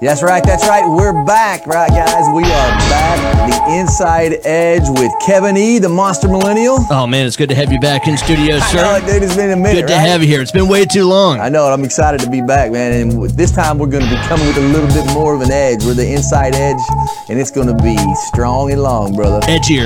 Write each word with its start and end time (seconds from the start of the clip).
That's 0.00 0.22
right, 0.22 0.42
that's 0.42 0.66
right. 0.66 0.88
We're 0.88 1.12
back, 1.24 1.66
right, 1.66 1.90
guys? 1.90 2.24
We 2.34 2.42
are 2.42 2.70
back. 2.88 3.50
The 3.50 3.74
Inside 3.74 4.40
Edge 4.46 4.88
with 4.98 5.12
Kevin 5.20 5.58
E, 5.58 5.78
the 5.78 5.90
Monster 5.90 6.26
Millennial. 6.26 6.78
Oh 6.90 7.06
man, 7.06 7.26
it's 7.26 7.36
good 7.36 7.50
to 7.50 7.54
have 7.54 7.70
you 7.70 7.78
back 7.80 8.08
in 8.08 8.16
studio, 8.16 8.56
I 8.56 8.72
know 8.72 8.98
sir. 8.98 9.06
dude. 9.06 9.22
It's 9.22 9.36
been 9.36 9.50
a 9.50 9.56
minute. 9.56 9.82
Good 9.82 9.88
to 9.88 9.92
right? 9.92 10.08
have 10.08 10.22
you 10.22 10.26
here. 10.26 10.40
It's 10.40 10.52
been 10.52 10.68
way 10.68 10.86
too 10.86 11.04
long. 11.04 11.38
I 11.38 11.50
know. 11.50 11.66
I'm 11.66 11.84
excited 11.84 12.18
to 12.20 12.30
be 12.30 12.40
back, 12.40 12.72
man. 12.72 12.98
And 12.98 13.28
this 13.32 13.52
time 13.52 13.76
we're 13.76 13.88
going 13.88 14.02
to 14.02 14.08
be 14.08 14.16
coming 14.22 14.46
with 14.46 14.56
a 14.56 14.60
little 14.72 14.88
bit 14.88 15.04
more 15.12 15.34
of 15.34 15.42
an 15.42 15.50
edge. 15.50 15.84
We're 15.84 15.92
the 15.92 16.10
Inside 16.10 16.54
Edge, 16.54 16.80
and 17.28 17.38
it's 17.38 17.50
going 17.50 17.66
to 17.66 17.82
be 17.82 17.98
strong 18.32 18.72
and 18.72 18.82
long, 18.82 19.14
brother. 19.14 19.40
Edgier. 19.48 19.84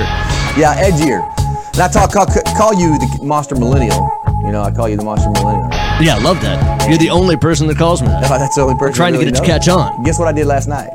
Yeah, 0.55 0.81
edgier. 0.81 1.27
And 1.73 1.81
I 1.81 1.89
talk, 1.89 2.13
call, 2.13 2.25
call 2.55 2.73
you 2.73 2.97
the 2.99 3.19
Monster 3.21 3.55
Millennial. 3.55 4.09
You 4.45 4.53
know, 4.53 4.61
I 4.61 4.71
call 4.71 4.87
you 4.87 4.95
the 4.95 5.03
Monster 5.03 5.29
Millennial. 5.31 5.64
Yeah, 6.01 6.15
I 6.15 6.19
love 6.21 6.41
that. 6.41 6.89
You're 6.89 6.97
the 6.97 7.09
only 7.09 7.37
person 7.37 7.67
that 7.67 7.77
calls 7.77 8.01
me 8.01 8.09
that. 8.09 8.27
That's 8.27 8.55
the 8.55 8.61
only 8.61 8.75
person 8.75 8.89
I'm 8.89 8.93
trying 8.95 9.13
to 9.13 9.19
really 9.19 9.31
get 9.31 9.39
it 9.39 9.41
to 9.41 9.47
catch 9.47 9.67
on. 9.69 10.03
Guess 10.03 10.19
what 10.19 10.27
I 10.27 10.33
did 10.33 10.45
last 10.45 10.67
night? 10.67 10.89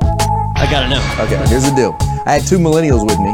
I 0.55 0.67
gotta 0.69 0.89
know. 0.89 1.01
Okay, 1.25 1.37
here's 1.49 1.63
the 1.63 1.73
deal. 1.75 1.97
I 2.25 2.33
had 2.37 2.45
two 2.45 2.59
millennials 2.59 3.03
with 3.03 3.17
me, 3.19 3.33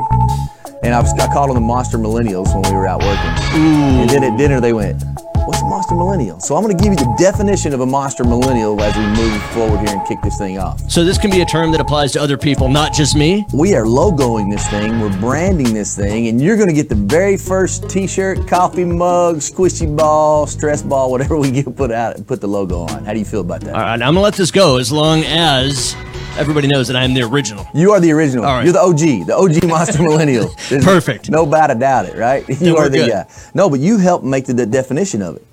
and 0.81 0.95
I, 0.95 1.01
was, 1.01 1.11
I 1.19 1.27
called 1.27 1.49
them 1.49 1.55
the 1.55 1.61
monster 1.61 1.97
millennials 1.97 2.53
when 2.55 2.63
we 2.71 2.77
were 2.77 2.87
out 2.87 3.01
working. 3.01 3.59
And 3.59 4.09
then 4.09 4.23
at 4.23 4.37
dinner 4.37 4.61
they 4.61 4.71
went, 4.71 5.03
"What's 5.47 5.61
a 5.61 5.65
monster 5.65 5.95
millennial?" 5.95 6.39
So 6.39 6.55
I'm 6.55 6.63
going 6.63 6.77
to 6.77 6.83
give 6.83 6.91
you 6.93 6.97
the 6.97 7.15
definition 7.17 7.73
of 7.73 7.79
a 7.81 7.85
monster 7.85 8.23
millennial 8.23 8.79
as 8.81 8.95
we 8.95 9.05
move 9.07 9.41
forward 9.51 9.79
here 9.79 9.97
and 9.97 10.07
kick 10.07 10.21
this 10.21 10.37
thing 10.37 10.59
off. 10.59 10.79
So 10.91 11.03
this 11.03 11.17
can 11.17 11.31
be 11.31 11.41
a 11.41 11.45
term 11.45 11.71
that 11.71 11.81
applies 11.81 12.11
to 12.13 12.21
other 12.21 12.37
people, 12.37 12.67
not 12.69 12.93
just 12.93 13.15
me. 13.15 13.45
We 13.53 13.73
are 13.75 13.85
logoing 13.85 14.51
this 14.51 14.67
thing, 14.67 14.99
we're 14.99 15.17
branding 15.19 15.73
this 15.73 15.95
thing, 15.95 16.27
and 16.27 16.41
you're 16.41 16.57
going 16.57 16.69
to 16.69 16.73
get 16.75 16.89
the 16.89 16.95
very 16.95 17.37
first 17.37 17.89
T-shirt, 17.89 18.47
coffee 18.47 18.85
mug, 18.85 19.37
squishy 19.37 19.87
ball, 19.95 20.45
stress 20.47 20.81
ball, 20.81 21.09
whatever 21.15 21.37
we 21.37 21.51
get 21.51 21.75
put 21.75 21.91
out, 21.91 22.15
and 22.17 22.27
put 22.27 22.41
the 22.41 22.47
logo 22.47 22.81
on. 22.81 23.05
How 23.05 23.13
do 23.13 23.19
you 23.19 23.25
feel 23.25 23.41
about 23.41 23.61
that? 23.61 23.73
All 23.73 23.81
right, 23.81 23.93
I'm 23.93 24.13
gonna 24.13 24.21
let 24.21 24.35
this 24.35 24.51
go 24.51 24.77
as 24.77 24.91
long 24.91 25.23
as 25.25 25.95
everybody 26.37 26.67
knows 26.67 26.87
that 26.87 26.95
I 26.95 27.03
am 27.03 27.13
the 27.13 27.23
original. 27.23 27.65
You 27.73 27.91
are 27.91 27.99
the 27.99 28.11
original. 28.11 28.45
All 28.45 28.55
right. 28.57 28.63
You're 28.63 28.73
the 28.73 28.79
OG, 28.81 29.27
the 29.27 29.35
OG 29.35 29.63
monster 29.69 30.01
millennial. 30.01 30.49
There's 30.69 30.83
Perfect. 30.83 31.29
No 31.29 31.49
doubt 31.49 31.71
about 31.71 32.05
it, 32.05 32.15
right? 32.15 32.47
You 32.61 32.75
we're 32.75 32.89
the 32.89 32.97
good. 32.99 33.09
guy. 33.09 33.25
No, 33.53 33.69
but 33.69 33.79
you 33.79 33.97
helped 33.97 34.25
make 34.25 34.45
the, 34.45 34.53
the 34.53 34.65
definition 34.65 35.21
of 35.21 35.35
it. 35.37 35.45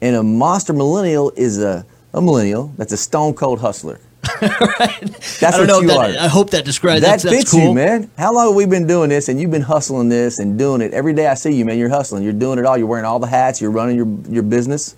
And 0.00 0.16
a 0.16 0.22
monster 0.22 0.72
millennial 0.72 1.30
is 1.36 1.62
a, 1.62 1.86
a 2.12 2.20
millennial 2.20 2.68
that's 2.76 2.92
a 2.92 2.96
stone 2.96 3.34
cold 3.34 3.60
hustler. 3.60 4.00
right. 4.42 5.00
That's 5.00 5.42
I 5.42 5.58
what 5.60 5.66
know. 5.68 5.80
you 5.80 5.90
If 5.90 5.96
are. 5.96 6.04
I 6.04 6.28
hope 6.28 6.50
that 6.50 6.64
describes 6.64 7.02
that 7.02 7.20
that's 7.20 7.24
fits 7.24 7.50
cool. 7.50 7.60
you, 7.60 7.74
man. 7.74 8.10
How 8.16 8.32
long 8.34 8.48
have 8.48 8.56
we 8.56 8.64
been 8.66 8.86
doing 8.86 9.10
this? 9.10 9.28
And 9.28 9.38
you've 9.40 9.50
been 9.50 9.62
hustling 9.62 10.08
this 10.08 10.38
and 10.38 10.58
doing 10.58 10.80
it 10.80 10.94
every 10.94 11.12
day. 11.12 11.26
I 11.26 11.34
see 11.34 11.52
you, 11.52 11.64
man. 11.64 11.78
You're 11.78 11.90
hustling. 11.90 12.22
You're 12.22 12.32
doing 12.32 12.58
it 12.58 12.64
all. 12.64 12.76
You're 12.78 12.86
wearing 12.86 13.04
all 13.04 13.18
the 13.18 13.26
hats. 13.26 13.60
You're 13.60 13.70
running 13.70 13.96
your 13.96 14.06
your 14.28 14.42
business. 14.42 14.96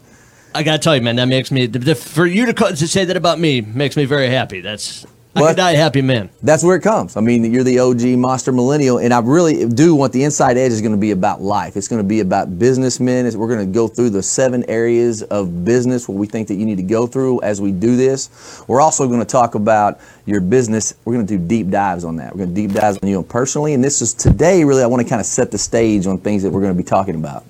I 0.55 0.62
gotta 0.62 0.78
tell 0.78 0.96
you, 0.96 1.02
man, 1.02 1.16
that 1.16 1.27
makes 1.27 1.50
me 1.50 1.66
the, 1.66 1.78
the, 1.78 1.94
for 1.94 2.24
you 2.24 2.46
to, 2.46 2.52
to 2.52 2.88
say 2.88 3.05
that 3.05 3.16
about 3.16 3.38
me 3.38 3.61
makes 3.61 3.96
me 3.96 4.05
very 4.06 4.28
happy. 4.28 4.61
That's 4.61 5.05
I 5.45 5.53
die 5.53 5.73
a 5.73 5.77
happy 5.77 6.03
man. 6.03 6.31
That's 6.42 6.65
where 6.65 6.77
it 6.77 6.83
comes. 6.83 7.17
I 7.17 7.20
mean, 7.20 7.53
you're 7.53 7.62
the 7.62 7.79
OG 7.79 8.03
monster 8.19 8.53
millennial, 8.53 8.98
and 8.98 9.12
I 9.12 9.20
really 9.20 9.67
do 9.67 9.95
want 9.95 10.12
the 10.12 10.25
inside 10.25 10.56
edge 10.56 10.73
is 10.73 10.81
going 10.81 10.95
to 10.95 10.98
be 10.98 11.11
about 11.11 11.42
life. 11.42 11.77
It's 11.77 11.89
going 11.89 12.01
to 12.01 12.09
be 12.09 12.20
about 12.20 12.59
businessmen. 12.59 13.27
We're 13.39 13.48
going 13.48 13.67
to 13.67 13.73
go 13.73 13.87
through 13.87 14.11
the 14.11 14.23
seven 14.23 14.64
areas 14.69 15.23
of 15.25 15.64
business 15.64 16.09
what 16.09 16.17
we 16.17 16.27
think 16.27 16.48
that 16.48 16.55
you 16.55 16.64
need 16.64 16.77
to 16.77 16.83
go 16.83 17.07
through 17.07 17.42
as 17.42 17.61
we 17.61 17.73
do 17.73 17.97
this. 17.97 18.62
We're 18.67 18.81
also 18.81 19.07
going 19.09 19.20
to 19.20 19.27
talk 19.27 19.55
about 19.55 20.01
your 20.25 20.41
business. 20.41 20.95
We're 21.05 21.14
going 21.14 21.27
to 21.27 21.39
do 21.39 21.47
deep 21.47 21.70
dives 21.70 22.05
on 22.05 22.17
that. 22.17 22.34
We're 22.34 22.45
going 22.45 22.55
to 22.55 22.62
deep 22.62 22.73
dives 22.73 22.98
on 23.03 23.09
you 23.09 23.23
personally, 23.23 23.75
and 23.75 23.84
this 23.84 24.01
is 24.01 24.14
today. 24.14 24.64
Really, 24.64 24.83
I 24.83 24.87
want 24.87 25.03
to 25.03 25.09
kind 25.09 25.20
of 25.20 25.27
set 25.27 25.51
the 25.51 25.59
stage 25.59 26.07
on 26.07 26.19
things 26.19 26.42
that 26.42 26.51
we're 26.51 26.62
going 26.62 26.75
to 26.75 26.83
be 26.83 26.89
talking 26.89 27.14
about. 27.14 27.45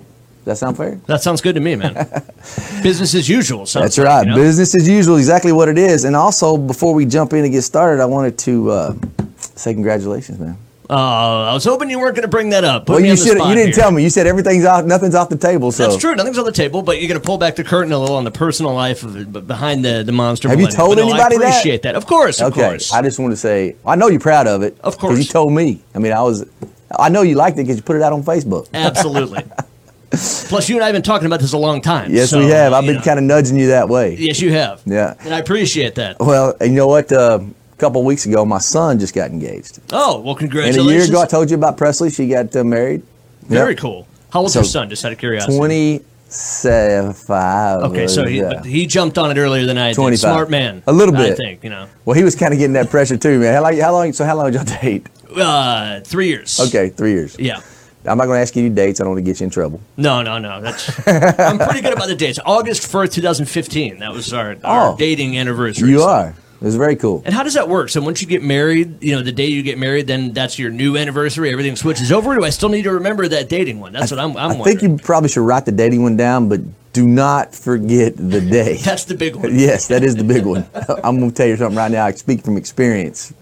That 0.47 0.57
sound 0.59 0.77
fair? 0.77 0.95
That 1.07 1.23
sounds 1.23 1.41
good 1.41 1.57
to 1.57 1.61
me, 1.61 1.75
man. 1.75 1.93
Business 2.83 3.17
as 3.17 3.29
usual. 3.29 3.67
That's 3.67 3.99
like, 3.99 4.07
right. 4.07 4.25
you 4.25 4.31
know? 4.31 4.37
Business 4.37 4.77
as 4.77 4.89
usual, 4.89 5.17
exactly 5.17 5.51
what 5.51 5.69
it 5.69 5.77
is. 5.77 6.05
And 6.05 6.15
also, 6.15 6.57
before 6.57 6.95
we 6.95 7.05
jump 7.05 7.33
in 7.33 7.43
and 7.45 7.53
get 7.53 7.63
started, 7.63 8.01
I 8.01 8.07
wanted 8.07 8.39
to 8.39 8.71
uh, 8.71 8.95
say 9.39 9.75
congratulations, 9.75 10.39
man. 10.39 10.57
Uh, 10.89 11.51
I 11.51 11.53
was 11.53 11.65
hoping 11.65 11.91
you 11.91 11.99
weren't 11.99 12.15
going 12.15 12.23
to 12.23 12.29
bring 12.29 12.51
that 12.51 12.63
up. 12.63 12.87
Put 12.87 12.93
Well, 12.93 13.05
you 13.05 13.17
should. 13.17 13.39
You 13.39 13.55
didn't 13.57 13.57
here. 13.57 13.73
tell 13.73 13.91
me. 13.91 14.05
You 14.05 14.09
said 14.09 14.29
everything's 14.29 14.65
off. 14.65 14.85
Nothing's 14.85 15.17
off 15.17 15.29
the 15.29 15.37
table. 15.37 15.73
So 15.73 15.89
That's 15.89 16.01
true. 16.01 16.15
Nothing's 16.15 16.39
on 16.39 16.45
the 16.45 16.53
table, 16.53 16.81
but 16.81 17.01
you're 17.01 17.09
going 17.09 17.21
to 17.21 17.27
pull 17.27 17.39
back 17.39 17.57
the 17.57 17.65
curtain 17.65 17.93
a 17.93 17.99
little 17.99 18.15
on 18.15 18.23
the 18.23 18.31
personal 18.31 18.73
life 18.73 19.03
of 19.03 19.49
behind 19.49 19.85
the 19.85 20.05
the 20.05 20.13
monster. 20.13 20.49
Have 20.49 20.61
you 20.61 20.69
told 20.69 20.95
But 20.95 21.03
anybody 21.03 21.39
that? 21.39 21.45
I 21.45 21.49
appreciate 21.49 21.83
that? 21.83 21.97
Of 21.97 22.07
course, 22.07 22.41
of 22.41 22.53
Okay. 22.53 22.61
course. 22.69 22.93
I 22.93 23.03
just 23.03 23.19
want 23.19 23.33
to 23.33 23.37
say 23.37 23.75
I 23.85 23.97
know 23.97 24.07
you're 24.07 24.21
proud 24.21 24.47
of 24.47 24.63
it. 24.63 24.79
Of 24.85 24.97
course. 24.97 25.19
you 25.19 25.25
told 25.25 25.53
me. 25.53 25.83
I 25.93 25.99
mean, 25.99 26.13
I 26.13 26.23
was. 26.23 26.49
I 26.97 27.09
know 27.09 27.23
you 27.23 27.35
liked 27.35 27.59
it 27.59 27.65
because 27.65 27.79
you 27.79 27.83
put 27.83 27.97
it 27.97 28.03
out 28.03 28.13
on 28.13 28.23
Facebook. 28.23 28.69
Absolutely. 28.73 29.43
Plus, 30.49 30.69
you 30.69 30.77
and 30.77 30.85
I 30.85 30.89
have 30.89 30.95
been 30.95 31.03
talking 31.03 31.27
about 31.27 31.41
this 31.41 31.53
a 31.53 31.59
long 31.59 31.81
time. 31.81 32.13
Yes, 32.13 32.31
so, 32.31 32.39
we 32.39 32.47
have. 32.47 32.73
I've 32.73 32.85
been 32.85 32.97
know. 32.97 33.03
kind 33.03 33.19
of 33.19 33.25
nudging 33.25 33.57
you 33.57 33.69
that 33.69 33.89
way. 33.89 34.17
Yes, 34.17 34.41
you 34.41 34.53
have. 34.53 34.83
Yeah. 34.87 35.15
And 35.21 35.35
I 35.35 35.39
appreciate 35.39 35.97
that. 35.97 36.19
Well, 36.21 36.55
you 36.61 36.71
know 36.71 36.87
what? 36.87 37.11
Uh, 37.13 37.41
a 37.43 37.77
couple 37.79 38.01
of 38.01 38.07
weeks 38.07 38.27
ago, 38.27 38.45
my 38.45 38.59
son 38.59 38.99
just 38.99 39.15
got 39.15 39.31
engaged. 39.31 39.81
Oh, 39.93 40.21
well, 40.21 40.35
congratulations. 40.35 40.79
And 40.79 40.89
a 40.89 40.93
year 40.93 41.05
ago, 41.05 41.21
I 41.21 41.27
told 41.27 41.51
you 41.51 41.57
about 41.57 41.77
Presley. 41.77 42.11
She 42.11 42.29
got 42.29 42.55
uh, 42.57 42.65
married. 42.65 43.03
Very 43.43 43.73
Yep. 43.73 43.79
cool. 43.79 44.09
How 44.31 44.41
old's 44.41 44.55
So, 44.55 44.61
your 44.61 44.65
son? 44.65 44.89
Just 44.89 45.05
out 45.05 45.13
of 45.13 45.19
curiosity. 45.19 45.57
Twenty-five. 45.57 47.83
Okay, 47.91 48.07
so 48.09 48.27
he, 48.27 48.41
yeah. 48.41 48.63
he 48.63 48.87
jumped 48.87 49.19
on 49.19 49.31
it 49.31 49.39
earlier 49.39 49.67
than 49.67 49.79
I 49.79 49.89
did. 49.89 49.97
25. 49.97 50.19
Smart 50.19 50.51
man. 50.51 50.83
A 50.87 50.93
little 50.93 51.15
bit. 51.15 51.33
I 51.33 51.37
think, 51.37 51.63
you 51.63 51.71
know. 51.71 51.87
Well, 52.05 52.17
he 52.17 52.25
was 52.25 52.35
kind 52.35 52.53
of 52.53 52.59
getting 52.59 52.75
that 52.75 52.91
pressure 52.91 53.17
too, 53.17 53.39
man. 53.39 53.55
How 53.55 53.63
long? 53.63 53.79
How 53.79 53.93
long? 53.93 54.13
So 54.13 54.25
how 54.25 54.37
long 54.37 54.51
did 54.51 54.55
y'all 54.55 54.65
date? 54.81 55.07
Uh, 55.35 56.01
three 56.01 56.29
years. 56.29 56.59
Okay, 56.61 56.89
three 56.89 57.13
years. 57.13 57.37
Yeah. 57.39 57.61
I'm 58.09 58.19
not 58.19 58.27
going 58.27 58.37
to 58.39 58.43
ask 58.43 58.55
you 58.57 58.69
dates. 58.71 59.01
I 59.01 59.05
don't 59.05 59.13
want 59.15 59.25
to 59.25 59.31
get 59.31 59.41
you 59.41 59.45
in 59.45 59.51
trouble. 59.51 59.81
No, 59.97 60.23
no, 60.23 60.39
no. 60.39 60.61
That's 60.61 60.89
I'm 61.09 61.59
pretty 61.59 61.81
good 61.83 61.93
about 61.93 62.09
the 62.09 62.15
dates. 62.17 62.39
August 62.45 62.87
first, 62.91 63.13
2015. 63.15 63.99
That 63.99 64.13
was 64.13 64.33
our, 64.33 64.57
our 64.65 64.93
Oh. 64.93 64.97
dating 64.97 65.37
anniversary. 65.39 65.91
You 65.91 65.99
So- 66.01 66.09
are. 66.09 66.35
It 66.59 66.65
was 66.65 66.77
very 66.77 66.97
cool. 66.97 67.23
And 67.27 67.35
how 67.35 67.43
does 67.43 67.53
that 67.53 67.69
work? 67.69 67.91
So 67.91 68.01
once 68.01 68.23
you 68.23 68.27
get 68.27 68.43
married, 68.43 69.03
you 69.03 69.15
know, 69.15 69.21
the 69.23 69.31
day 69.31 69.45
you 69.49 69.63
get 69.63 69.77
married, 69.77 70.07
then 70.07 70.33
that's 70.33 70.59
your 70.59 70.71
new 70.71 70.97
anniversary. 70.97 71.53
Everything 71.53 71.77
switches 71.77 72.11
over. 72.11 72.35
Do 72.35 72.45
I 72.45 72.49
still 72.51 72.71
need 72.71 72.85
to 72.85 72.93
remember 72.93 73.29
that 73.29 73.51
dating 73.51 73.79
one? 73.79 73.93
That's 73.93 74.11
what 74.11 74.19
I'm. 74.19 74.35
I'm 74.39 74.53
I 74.63 74.65
think 74.65 74.81
you 74.81 74.97
probably 74.97 75.29
should 75.29 75.43
write 75.45 75.67
the 75.67 75.73
dating 75.73 76.03
one 76.03 76.17
down, 76.17 76.49
but 76.49 76.63
do 76.95 77.07
not 77.07 77.55
forget 77.55 78.17
the 78.17 78.41
day. 78.59 78.79
That's 78.79 79.05
the 79.05 79.15
big 79.15 79.37
one. 79.37 79.55
yes, 79.59 79.89
that 79.89 80.03
is 80.03 80.17
the 80.17 80.25
big 80.25 80.47
one. 80.47 80.67
I'm 81.05 81.19
going 81.19 81.29
to 81.31 81.37
tell 81.37 81.47
you 81.47 81.59
something 81.59 81.77
right 81.77 81.91
now. 81.91 82.07
I 82.07 82.13
speak 82.13 82.43
from 82.43 82.57
experience, 82.57 83.35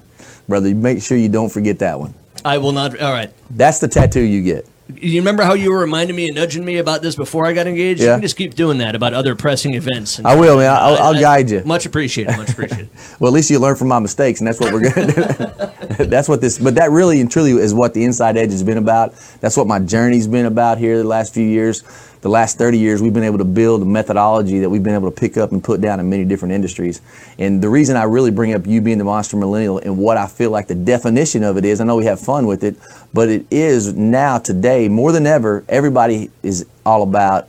brother. 0.48 0.74
Make 0.74 1.00
sure 1.00 1.16
you 1.16 1.28
don't 1.28 1.50
forget 1.50 1.78
that 1.78 2.00
one. 2.00 2.14
I 2.44 2.58
will 2.58 2.72
not. 2.72 2.98
All 3.00 3.12
right. 3.12 3.30
That's 3.50 3.78
the 3.80 3.88
tattoo 3.88 4.22
you 4.22 4.42
get. 4.42 4.66
You 4.94 5.18
remember 5.20 5.42
how 5.44 5.54
you 5.54 5.72
were 5.72 5.78
reminding 5.80 6.14
me 6.14 6.26
and 6.26 6.36
nudging 6.36 6.62
me 6.62 6.76
about 6.76 7.00
this 7.00 7.16
before 7.16 7.46
I 7.46 7.54
got 7.54 7.66
engaged? 7.66 8.00
You 8.02 8.06
Yeah. 8.08 8.14
can 8.16 8.22
just 8.22 8.36
keep 8.36 8.54
doing 8.54 8.78
that 8.78 8.94
about 8.94 9.14
other 9.14 9.34
pressing 9.34 9.72
events. 9.74 10.18
And, 10.18 10.26
I 10.26 10.34
will, 10.36 10.58
man. 10.58 10.70
I'll, 10.70 10.96
I'll 10.98 11.18
guide 11.18 11.48
you. 11.50 11.62
Much 11.64 11.86
appreciated. 11.86 12.36
Much 12.36 12.50
appreciated. 12.50 12.90
Well, 13.18 13.28
at 13.30 13.34
least 13.34 13.48
you 13.50 13.58
learn 13.58 13.76
from 13.76 13.88
my 13.88 13.98
mistakes, 13.98 14.40
and 14.40 14.46
that's 14.46 14.60
what 14.60 14.72
we're 14.74 14.90
going 14.90 15.08
to 15.08 15.12
do. 15.14 15.83
that's 15.98 16.28
what 16.28 16.40
this, 16.40 16.58
but 16.58 16.74
that 16.76 16.90
really 16.90 17.20
and 17.20 17.30
truly 17.30 17.52
is 17.52 17.74
what 17.74 17.94
the 17.94 18.04
Inside 18.04 18.36
Edge 18.36 18.50
has 18.50 18.62
been 18.62 18.78
about. 18.78 19.14
That's 19.40 19.56
what 19.56 19.66
my 19.66 19.78
journey's 19.78 20.26
been 20.26 20.46
about 20.46 20.78
here 20.78 20.98
the 20.98 21.04
last 21.04 21.34
few 21.34 21.46
years. 21.46 21.82
The 22.22 22.30
last 22.30 22.56
30 22.56 22.78
years, 22.78 23.02
we've 23.02 23.12
been 23.12 23.22
able 23.24 23.36
to 23.36 23.44
build 23.44 23.82
a 23.82 23.84
methodology 23.84 24.58
that 24.60 24.70
we've 24.70 24.82
been 24.82 24.94
able 24.94 25.10
to 25.10 25.14
pick 25.20 25.36
up 25.36 25.52
and 25.52 25.62
put 25.62 25.82
down 25.82 26.00
in 26.00 26.08
many 26.08 26.24
different 26.24 26.54
industries. 26.54 27.02
And 27.38 27.60
the 27.62 27.68
reason 27.68 27.96
I 27.96 28.04
really 28.04 28.30
bring 28.30 28.54
up 28.54 28.66
you 28.66 28.80
being 28.80 28.96
the 28.96 29.04
monster 29.04 29.36
millennial 29.36 29.76
and 29.78 29.98
what 29.98 30.16
I 30.16 30.26
feel 30.26 30.50
like 30.50 30.66
the 30.66 30.74
definition 30.74 31.42
of 31.44 31.58
it 31.58 31.66
is, 31.66 31.82
I 31.82 31.84
know 31.84 31.96
we 31.96 32.06
have 32.06 32.18
fun 32.18 32.46
with 32.46 32.64
it, 32.64 32.76
but 33.12 33.28
it 33.28 33.44
is 33.50 33.92
now, 33.92 34.38
today, 34.38 34.88
more 34.88 35.12
than 35.12 35.26
ever, 35.26 35.64
everybody 35.68 36.30
is 36.42 36.64
all 36.86 37.02
about 37.02 37.46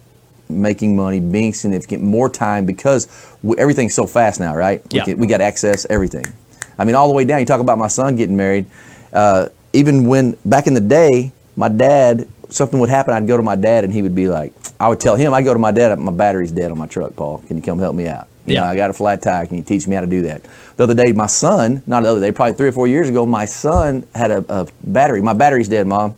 making 0.49 0.93
money, 0.95 1.21
being 1.21 1.53
significant, 1.53 2.03
more 2.03 2.29
time 2.29 2.65
because 2.65 3.07
we, 3.43 3.57
everything's 3.57 3.93
so 3.95 4.05
fast 4.05 4.41
now, 4.41 4.53
right? 4.55 4.81
We, 4.91 4.97
Yeah. 4.97 5.05
can- 5.05 5.17
we 5.19 5.27
got 5.27 5.39
access 5.39 5.85
everything. 5.89 6.25
I 6.77 6.83
mean, 6.85 6.95
all 6.95 7.07
the 7.07 7.13
way 7.13 7.25
down. 7.25 7.39
You 7.39 7.45
talk 7.45 7.61
about 7.61 7.77
my 7.77 7.87
son 7.87 8.15
getting 8.15 8.35
married. 8.37 8.65
Uh, 9.13 9.49
even 9.73 10.07
when 10.07 10.37
back 10.45 10.67
in 10.67 10.73
the 10.73 10.81
day, 10.81 11.31
my 11.55 11.69
dad, 11.69 12.27
something 12.49 12.79
would 12.79 12.89
happen, 12.89 13.13
I'd 13.13 13.27
go 13.27 13.37
to 13.37 13.43
my 13.43 13.55
dad 13.55 13.83
and 13.83 13.93
he 13.93 14.01
would 14.01 14.15
be 14.15 14.27
like, 14.27 14.53
I 14.79 14.89
would 14.89 14.99
tell 14.99 15.15
him, 15.15 15.33
I 15.33 15.41
go 15.41 15.53
to 15.53 15.59
my 15.59 15.71
dad, 15.71 15.97
my 15.99 16.11
battery's 16.11 16.51
dead 16.51 16.71
on 16.71 16.77
my 16.77 16.87
truck, 16.87 17.15
Paul. 17.15 17.39
Can 17.47 17.57
you 17.57 17.63
come 17.63 17.79
help 17.79 17.95
me 17.95 18.07
out? 18.07 18.27
You 18.45 18.53
Yeah. 18.55 18.61
know, 18.61 18.67
I 18.67 18.75
got 18.75 18.89
a 18.89 18.93
flat 18.93 19.21
tire. 19.21 19.45
Can 19.45 19.57
you 19.57 19.63
teach 19.63 19.87
me 19.87 19.95
how 19.95 20.01
to 20.01 20.07
do 20.07 20.21
that? 20.23 20.41
The 20.77 20.83
other 20.83 20.93
day, 20.93 21.11
my 21.13 21.27
son, 21.27 21.81
not 21.87 22.03
the 22.03 22.09
other 22.11 22.19
day, 22.19 22.31
probably 22.31 22.53
three 22.55 22.67
or 22.67 22.71
four 22.73 22.87
years 22.87 23.09
ago, 23.09 23.25
my 23.25 23.45
son 23.45 24.05
had 24.13 24.31
a, 24.31 24.45
a 24.49 24.67
battery. 24.83 25.21
My 25.21 25.33
battery's 25.33 25.67
dead, 25.69 25.87
mom. 25.87 26.15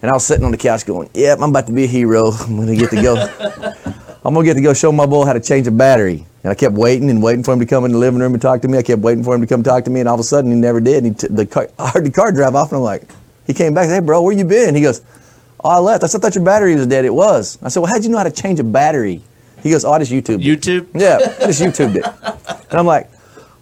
And 0.00 0.10
I 0.10 0.14
was 0.14 0.24
sitting 0.24 0.44
on 0.44 0.52
the 0.52 0.56
couch 0.58 0.86
going, 0.86 1.10
Yep, 1.14 1.38
I'm 1.40 1.50
about 1.50 1.66
to 1.66 1.72
be 1.72 1.84
a 1.84 1.88
hero. 1.88 2.30
I'm 2.40 2.56
going 2.56 2.68
to 2.68 2.76
get 2.76 2.90
to 2.90 3.02
go. 3.02 3.16
I'm 4.24 4.34
going 4.34 4.44
to 4.46 4.50
get 4.50 4.54
to 4.54 4.60
go 4.62 4.72
show 4.74 4.92
my 4.92 5.06
boy 5.06 5.24
how 5.24 5.32
to 5.32 5.40
change 5.40 5.66
a 5.66 5.70
battery. 5.72 6.24
And 6.44 6.52
I 6.52 6.54
kept 6.54 6.74
waiting 6.74 7.10
and 7.10 7.22
waiting 7.22 7.42
for 7.42 7.52
him 7.52 7.58
to 7.60 7.66
come 7.66 7.84
in 7.84 7.92
the 7.92 7.98
living 7.98 8.20
room 8.20 8.32
and 8.32 8.40
talk 8.40 8.62
to 8.62 8.68
me. 8.68 8.78
I 8.78 8.82
kept 8.82 9.02
waiting 9.02 9.24
for 9.24 9.34
him 9.34 9.40
to 9.40 9.46
come 9.46 9.62
talk 9.62 9.84
to 9.84 9.90
me. 9.90 10.00
And 10.00 10.08
all 10.08 10.14
of 10.14 10.20
a 10.20 10.24
sudden, 10.24 10.50
he 10.52 10.56
never 10.56 10.80
did. 10.80 11.04
And 11.04 11.06
he 11.06 11.26
t- 11.26 11.34
the 11.34 11.44
car, 11.46 11.68
I 11.78 11.90
heard 11.90 12.04
the 12.04 12.10
car 12.10 12.30
drive 12.32 12.54
off. 12.54 12.70
And 12.70 12.76
I'm 12.76 12.82
like, 12.82 13.02
He 13.46 13.54
came 13.54 13.74
back 13.74 13.88
Hey, 13.88 14.00
bro, 14.00 14.22
where 14.22 14.32
you 14.32 14.44
been? 14.44 14.74
He 14.74 14.82
goes, 14.82 15.02
Oh, 15.64 15.70
I 15.70 15.78
left. 15.78 16.04
I 16.04 16.06
said, 16.06 16.20
I 16.20 16.22
thought 16.22 16.34
your 16.36 16.44
battery 16.44 16.74
was 16.76 16.86
dead. 16.86 17.04
It 17.04 17.14
was. 17.14 17.58
I 17.62 17.68
said, 17.68 17.80
Well, 17.80 17.90
how'd 17.92 18.04
you 18.04 18.10
know 18.10 18.18
how 18.18 18.24
to 18.24 18.30
change 18.30 18.60
a 18.60 18.64
battery? 18.64 19.22
He 19.62 19.70
goes, 19.70 19.84
Oh, 19.84 19.92
I 19.92 19.98
just 19.98 20.12
YouTube. 20.12 20.40
it." 20.40 20.60
YouTube. 20.60 20.86
Yeah, 20.94 21.18
I 21.40 21.46
just 21.46 21.60
YouTubed 21.60 21.96
it. 21.96 22.06
And 22.70 22.78
I'm 22.78 22.86
like, 22.86 23.10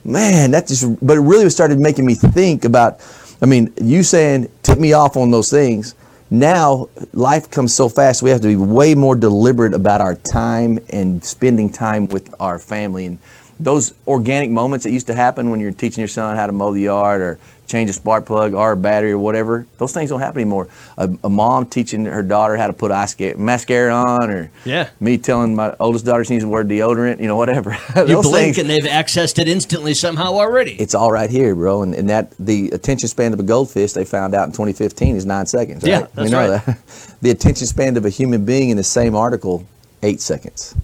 man, 0.05 0.51
that 0.53 0.67
just, 0.67 1.05
but 1.05 1.17
it 1.17 1.21
really 1.21 1.49
started 1.51 1.79
making 1.81 2.07
me 2.07 2.15
think 2.15 2.65
about, 2.65 3.01
I 3.43 3.47
mean, 3.47 3.73
you 3.81 4.03
saying 4.03 4.51
tip 4.63 4.79
me 4.79 4.93
off 4.93 5.17
on 5.17 5.31
those 5.31 5.51
things. 5.51 5.95
Now 6.31 6.89
life 7.13 7.51
comes 7.51 7.75
so 7.75 7.89
fast, 7.89 8.23
we 8.23 8.31
have 8.31 8.41
to 8.41 8.49
be 8.49 8.57
way 8.57 8.95
more 8.95 9.15
deliberate 9.15 9.75
about 9.75 10.01
our 10.01 10.17
time 10.17 10.81
and 10.91 11.25
spending 11.25 11.71
time 11.71 12.09
with 12.09 12.35
our 12.41 12.59
family. 12.59 13.07
And 13.07 13.19
those 13.61 13.95
organic 14.07 14.51
moments 14.51 14.85
that 14.85 14.91
used 14.91 15.07
to 15.07 15.15
happen 15.15 15.51
when 15.51 15.61
you're 15.61 15.73
teaching 15.73 16.01
your 16.03 16.09
son 16.09 16.37
how 16.37 16.47
to 16.47 16.53
mow 16.53 16.73
the 16.73 16.83
yard 16.83 17.21
or 17.21 17.39
change 17.67 17.91
a 17.91 17.93
spark 17.93 18.25
plug 18.27 18.55
or 18.55 18.73
a 18.73 18.77
battery 18.77 19.13
or 19.13 19.19
whatever, 19.19 19.67
those 19.79 19.93
things 19.93 20.11
don't 20.11 20.21
happen 20.21 20.41
anymore. 20.41 20.69
A, 20.97 21.11
a 21.25 21.29
mom 21.29 21.67
teaching 21.67 22.05
her 22.05 22.23
daughter 22.23 22.57
how 22.57 22.67
to 22.67 22.73
put 22.73 22.91
eye 22.91 23.07
sca- 23.07 23.37
mascara 23.37 23.93
on, 23.93 24.31
or 24.31 24.51
Yeah. 24.65 24.89
me 25.01 25.19
telling 25.19 25.55
my 25.55 25.75
oldest 25.81 26.05
daughter 26.05 26.25
she 26.25 26.35
needs 26.35 26.45
to 26.45 26.49
wear 26.49 26.65
deodorant, 26.65 27.21
you 27.21 27.27
know, 27.27 27.37
whatever. 27.37 27.77
You 28.07 28.23
blink 28.23 28.57
things, 28.57 28.59
and 28.59 28.71
they've 28.71 28.85
accessed 28.85 29.39
it 29.39 29.49
instantly 29.49 29.95
somehow 29.95 30.35
already. 30.35 30.73
it's 30.75 30.95
all 30.95 31.11
right 31.11 31.29
here, 31.31 31.55
bro. 31.55 31.83
And, 31.83 31.95
and 31.95 32.09
that 32.09 32.33
the 32.39 32.71
attention 32.71 33.09
span 33.09 33.33
of 33.33 33.41
a 33.41 33.43
goldfish 33.43 33.93
they 33.95 34.05
found 34.05 34.35
out 34.35 34.45
in 34.47 34.53
2015 34.53 35.17
is 35.17 35.27
nine 35.27 35.47
seconds. 35.47 35.83
Right? 35.83 35.91
Yeah, 35.91 36.01
that's 36.01 36.17
we 36.19 36.31
know 36.31 36.49
right. 36.49 36.65
that. 36.67 36.79
The 37.23 37.31
attention 37.31 37.67
span 37.67 37.97
of 37.97 38.05
a 38.05 38.11
human 38.11 38.45
being 38.45 38.69
in 38.71 38.77
the 38.77 38.85
same 38.85 39.17
article, 39.17 39.67
eight 40.03 40.21
seconds. 40.21 40.75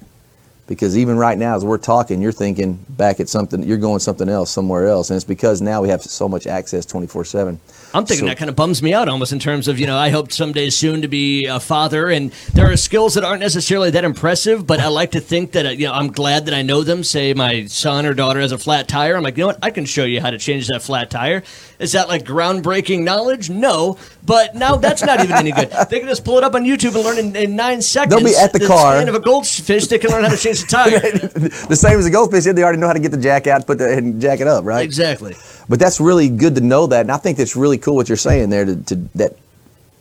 Because 0.73 0.97
even 0.97 1.19
right 1.19 1.37
now, 1.37 1.55
as 1.55 1.67
we're 1.67 1.77
talking, 1.77 2.23
you're 2.23 2.33
thinking 2.33 2.83
back 2.89 3.21
at 3.21 3.29
something, 3.29 3.63
you're 3.63 3.77
going 3.77 4.01
something 4.01 4.27
else 4.29 4.51
somewhere 4.51 4.89
else, 4.89 5.11
and 5.11 5.17
it's 5.17 5.25
because 5.25 5.61
now 5.61 5.83
we 5.83 5.91
have 5.91 6.03
so 6.03 6.27
much 6.29 6.47
access 6.47 6.87
24/7. 6.87 7.59
I'm 7.95 8.07
thinking 8.07 8.25
So- 8.25 8.31
that 8.31 8.39
kind 8.39 8.49
of 8.49 8.57
bums 8.57 8.83
me 8.83 8.95
out 8.95 9.07
almost 9.07 9.33
in 9.33 9.39
terms 9.39 9.69
of, 9.69 9.79
you 9.79 9.87
know, 9.87 9.99
I 9.99 10.09
hope 10.09 10.33
someday 10.33 10.71
soon 10.71 11.03
to 11.03 11.09
be 11.09 11.45
a 11.45 11.61
father. 11.61 12.09
And 12.09 12.33
there 12.55 12.71
are 12.73 12.77
skills 12.79 13.13
that 13.15 13.23
aren't 13.25 13.41
necessarily 13.41 13.91
that 13.91 14.03
impressive, 14.03 14.67
but 14.67 14.81
I 14.81 14.89
like 14.89 15.11
to 15.11 15.21
think 15.21 15.53
that, 15.53 15.67
uh, 15.67 15.71
you 15.71 15.87
know, 15.89 15.93
I'm 15.93 16.11
glad 16.11 16.47
that 16.47 16.55
I 16.55 16.63
know 16.63 16.85
them. 16.85 17.05
Say 17.05 17.35
my 17.35 17.67
son 17.67 18.07
or 18.07 18.15
daughter 18.15 18.41
has 18.41 18.51
a 18.51 18.57
flat 18.57 18.89
tire. 18.89 19.15
I'm 19.15 19.23
like, 19.23 19.37
you 19.37 19.43
know 19.43 19.49
what? 19.49 19.59
I 19.63 19.71
can 19.71 19.85
show 19.85 20.05
you 20.05 20.23
how 20.23 20.31
to 20.31 20.39
change 20.39 20.69
that 20.69 20.81
flat 20.81 21.11
tire. 21.11 21.43
Is 21.79 21.93
that 21.93 22.09
like 22.09 22.25
groundbreaking 22.25 23.01
knowledge? 23.03 23.51
No. 23.51 23.99
But 24.25 24.55
now 24.55 24.77
that's 24.77 25.03
not 25.05 25.21
even 25.23 25.37
any 25.37 25.53
good. 25.53 25.71
They 25.91 25.99
can 25.99 26.09
just 26.09 26.25
pull 26.25 26.39
it 26.39 26.45
up 26.45 26.55
on 26.55 26.65
YouTube 26.65 26.95
and 26.95 27.05
learn 27.05 27.19
in, 27.19 27.37
in 27.37 27.57
nine 27.57 27.83
seconds. 27.83 28.15
they'll 28.15 28.25
be 28.25 28.37
at 28.37 28.53
the 28.55 28.61
car. 28.67 28.95
span 28.97 29.09
of 29.09 29.15
a 29.17 29.21
goldfish. 29.21 29.89
They 29.89 29.99
can 29.99 30.11
learn 30.11 30.25
how 30.25 30.31
to 30.31 30.37
change 30.39 30.62
the 30.63 30.69
tire. 30.69 31.01
the 31.69 31.77
same 31.77 31.99
as 31.99 32.07
a 32.07 32.11
goldfish, 32.11 32.45
they 32.45 32.63
already 32.63 32.79
know 32.79 32.87
how 32.87 32.93
to 32.93 33.01
get 33.01 33.11
the 33.11 33.17
jack 33.17 33.47
out, 33.47 33.67
put 33.67 33.79
the 33.79 33.93
and 33.97 34.21
jack 34.21 34.41
it 34.41 34.47
up, 34.47 34.65
right? 34.65 34.85
exactly. 34.85 35.35
But 35.69 35.79
that's 35.79 36.01
really 36.01 36.29
good 36.29 36.55
to 36.57 36.61
know 36.61 36.87
that, 36.87 37.03
and 37.03 37.13
I 37.13 37.17
think 37.17 37.39
that's 37.39 37.57
really 37.57 37.79
cool 37.79 37.97
what 37.97 38.09
you're 38.09 38.17
saying 38.17 38.51
there. 38.51 38.65
To, 38.65 38.77
to 38.77 38.97
that, 39.15 39.37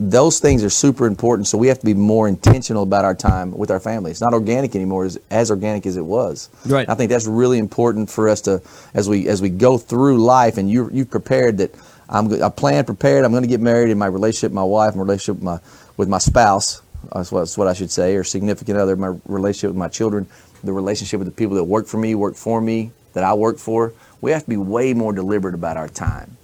those 0.01 0.39
things 0.39 0.63
are 0.63 0.69
super 0.69 1.05
important. 1.05 1.47
So 1.47 1.57
we 1.57 1.67
have 1.67 1.79
to 1.79 1.85
be 1.85 1.93
more 1.93 2.27
intentional 2.27 2.83
about 2.83 3.05
our 3.05 3.13
time 3.13 3.51
with 3.51 3.69
our 3.69 3.79
family. 3.79 4.09
It's 4.09 4.21
not 4.21 4.33
organic 4.33 4.75
anymore, 4.75 5.05
as, 5.05 5.19
as 5.29 5.51
organic 5.51 5.85
as 5.85 5.95
it 5.95 6.05
was. 6.05 6.49
Right. 6.65 6.89
I 6.89 6.95
think 6.95 7.11
that's 7.11 7.27
really 7.27 7.59
important 7.59 8.09
for 8.09 8.27
us 8.27 8.41
to, 8.41 8.61
as 8.95 9.07
we 9.07 9.27
as 9.27 9.41
we 9.41 9.49
go 9.49 9.77
through 9.77 10.23
life, 10.23 10.57
and 10.57 10.69
you 10.69 10.89
you 10.91 11.05
prepared 11.05 11.57
that. 11.59 11.73
I'm 12.13 12.43
I 12.43 12.49
plan 12.49 12.83
prepared. 12.83 13.23
I'm 13.23 13.31
going 13.31 13.43
to 13.43 13.47
get 13.47 13.61
married 13.61 13.89
in 13.89 13.97
my 13.97 14.07
relationship, 14.07 14.51
my 14.51 14.63
wife, 14.63 14.95
my 14.95 15.01
relationship 15.01 15.35
with 15.35 15.43
my 15.43 15.59
with 15.95 16.09
my 16.09 16.17
spouse. 16.17 16.81
Uh, 17.11 17.19
that's 17.19 17.31
what, 17.31 17.39
that's 17.41 17.57
what 17.57 17.67
I 17.67 17.73
should 17.73 17.91
say, 17.91 18.15
or 18.15 18.23
significant 18.23 18.77
other. 18.77 18.95
My 18.97 19.15
relationship 19.25 19.69
with 19.69 19.77
my 19.77 19.87
children, 19.87 20.27
the 20.63 20.73
relationship 20.73 21.19
with 21.19 21.27
the 21.27 21.33
people 21.33 21.55
that 21.55 21.63
work 21.63 21.87
for 21.87 21.97
me, 21.97 22.15
work 22.15 22.35
for 22.35 22.61
me, 22.61 22.91
that 23.13 23.23
I 23.23 23.33
work 23.33 23.57
for. 23.57 23.93
We 24.21 24.31
have 24.31 24.43
to 24.43 24.49
be 24.49 24.57
way 24.57 24.93
more 24.93 25.13
deliberate 25.13 25.55
about 25.55 25.77
our 25.77 25.89
time. 25.89 26.37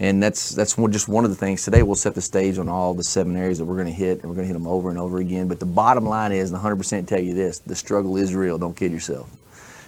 And 0.00 0.22
that's 0.22 0.50
that's 0.50 0.74
just 0.74 1.08
one 1.08 1.24
of 1.24 1.30
the 1.30 1.36
things. 1.36 1.62
Today 1.62 1.82
we'll 1.82 1.94
set 1.94 2.14
the 2.14 2.20
stage 2.20 2.58
on 2.58 2.68
all 2.68 2.94
the 2.94 3.04
seven 3.04 3.36
areas 3.36 3.58
that 3.58 3.64
we're 3.64 3.76
going 3.76 3.86
to 3.86 3.92
hit, 3.92 4.20
and 4.20 4.24
we're 4.24 4.34
going 4.34 4.48
to 4.48 4.52
hit 4.52 4.54
them 4.54 4.66
over 4.66 4.90
and 4.90 4.98
over 4.98 5.18
again. 5.18 5.46
But 5.46 5.60
the 5.60 5.66
bottom 5.66 6.04
line 6.04 6.32
is, 6.32 6.50
and 6.50 6.60
100% 6.60 7.06
tell 7.06 7.20
you 7.20 7.34
this: 7.34 7.60
the 7.60 7.76
struggle 7.76 8.16
is 8.16 8.34
real. 8.34 8.58
Don't 8.58 8.76
kid 8.76 8.90
yourself. 8.90 9.30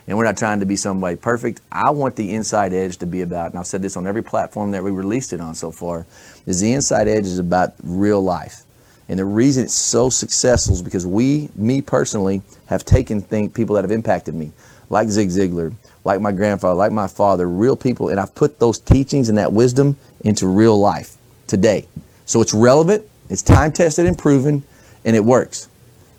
And 0.06 0.16
we're 0.16 0.24
not 0.24 0.36
trying 0.36 0.60
to 0.60 0.66
be 0.66 0.76
somebody 0.76 1.16
perfect. 1.16 1.60
I 1.72 1.90
want 1.90 2.14
the 2.14 2.32
inside 2.32 2.72
edge 2.72 2.98
to 2.98 3.06
be 3.06 3.22
about, 3.22 3.50
and 3.50 3.58
I've 3.58 3.66
said 3.66 3.82
this 3.82 3.96
on 3.96 4.06
every 4.06 4.22
platform 4.22 4.70
that 4.70 4.84
we 4.84 4.92
released 4.92 5.32
it 5.32 5.40
on 5.40 5.56
so 5.56 5.72
far, 5.72 6.06
is 6.46 6.60
the 6.60 6.72
inside 6.72 7.08
edge 7.08 7.24
is 7.24 7.40
about 7.40 7.74
real 7.82 8.22
life. 8.22 8.65
And 9.08 9.18
the 9.18 9.24
reason 9.24 9.64
it's 9.64 9.74
so 9.74 10.10
successful 10.10 10.74
is 10.74 10.82
because 10.82 11.06
we, 11.06 11.48
me 11.54 11.80
personally, 11.80 12.42
have 12.66 12.84
taken 12.84 13.20
thing, 13.20 13.50
people 13.50 13.76
that 13.76 13.84
have 13.84 13.92
impacted 13.92 14.34
me, 14.34 14.52
like 14.90 15.08
Zig 15.08 15.28
Ziglar, 15.28 15.72
like 16.04 16.20
my 16.20 16.32
grandfather, 16.32 16.74
like 16.74 16.92
my 16.92 17.06
father, 17.06 17.48
real 17.48 17.76
people, 17.76 18.08
and 18.08 18.18
I've 18.18 18.34
put 18.34 18.58
those 18.58 18.78
teachings 18.78 19.28
and 19.28 19.38
that 19.38 19.52
wisdom 19.52 19.96
into 20.20 20.46
real 20.46 20.78
life 20.78 21.16
today. 21.46 21.86
So 22.24 22.40
it's 22.40 22.52
relevant, 22.52 23.04
it's 23.30 23.42
time 23.42 23.72
tested 23.72 24.06
and 24.06 24.18
proven, 24.18 24.64
and 25.04 25.14
it 25.14 25.24
works. 25.24 25.68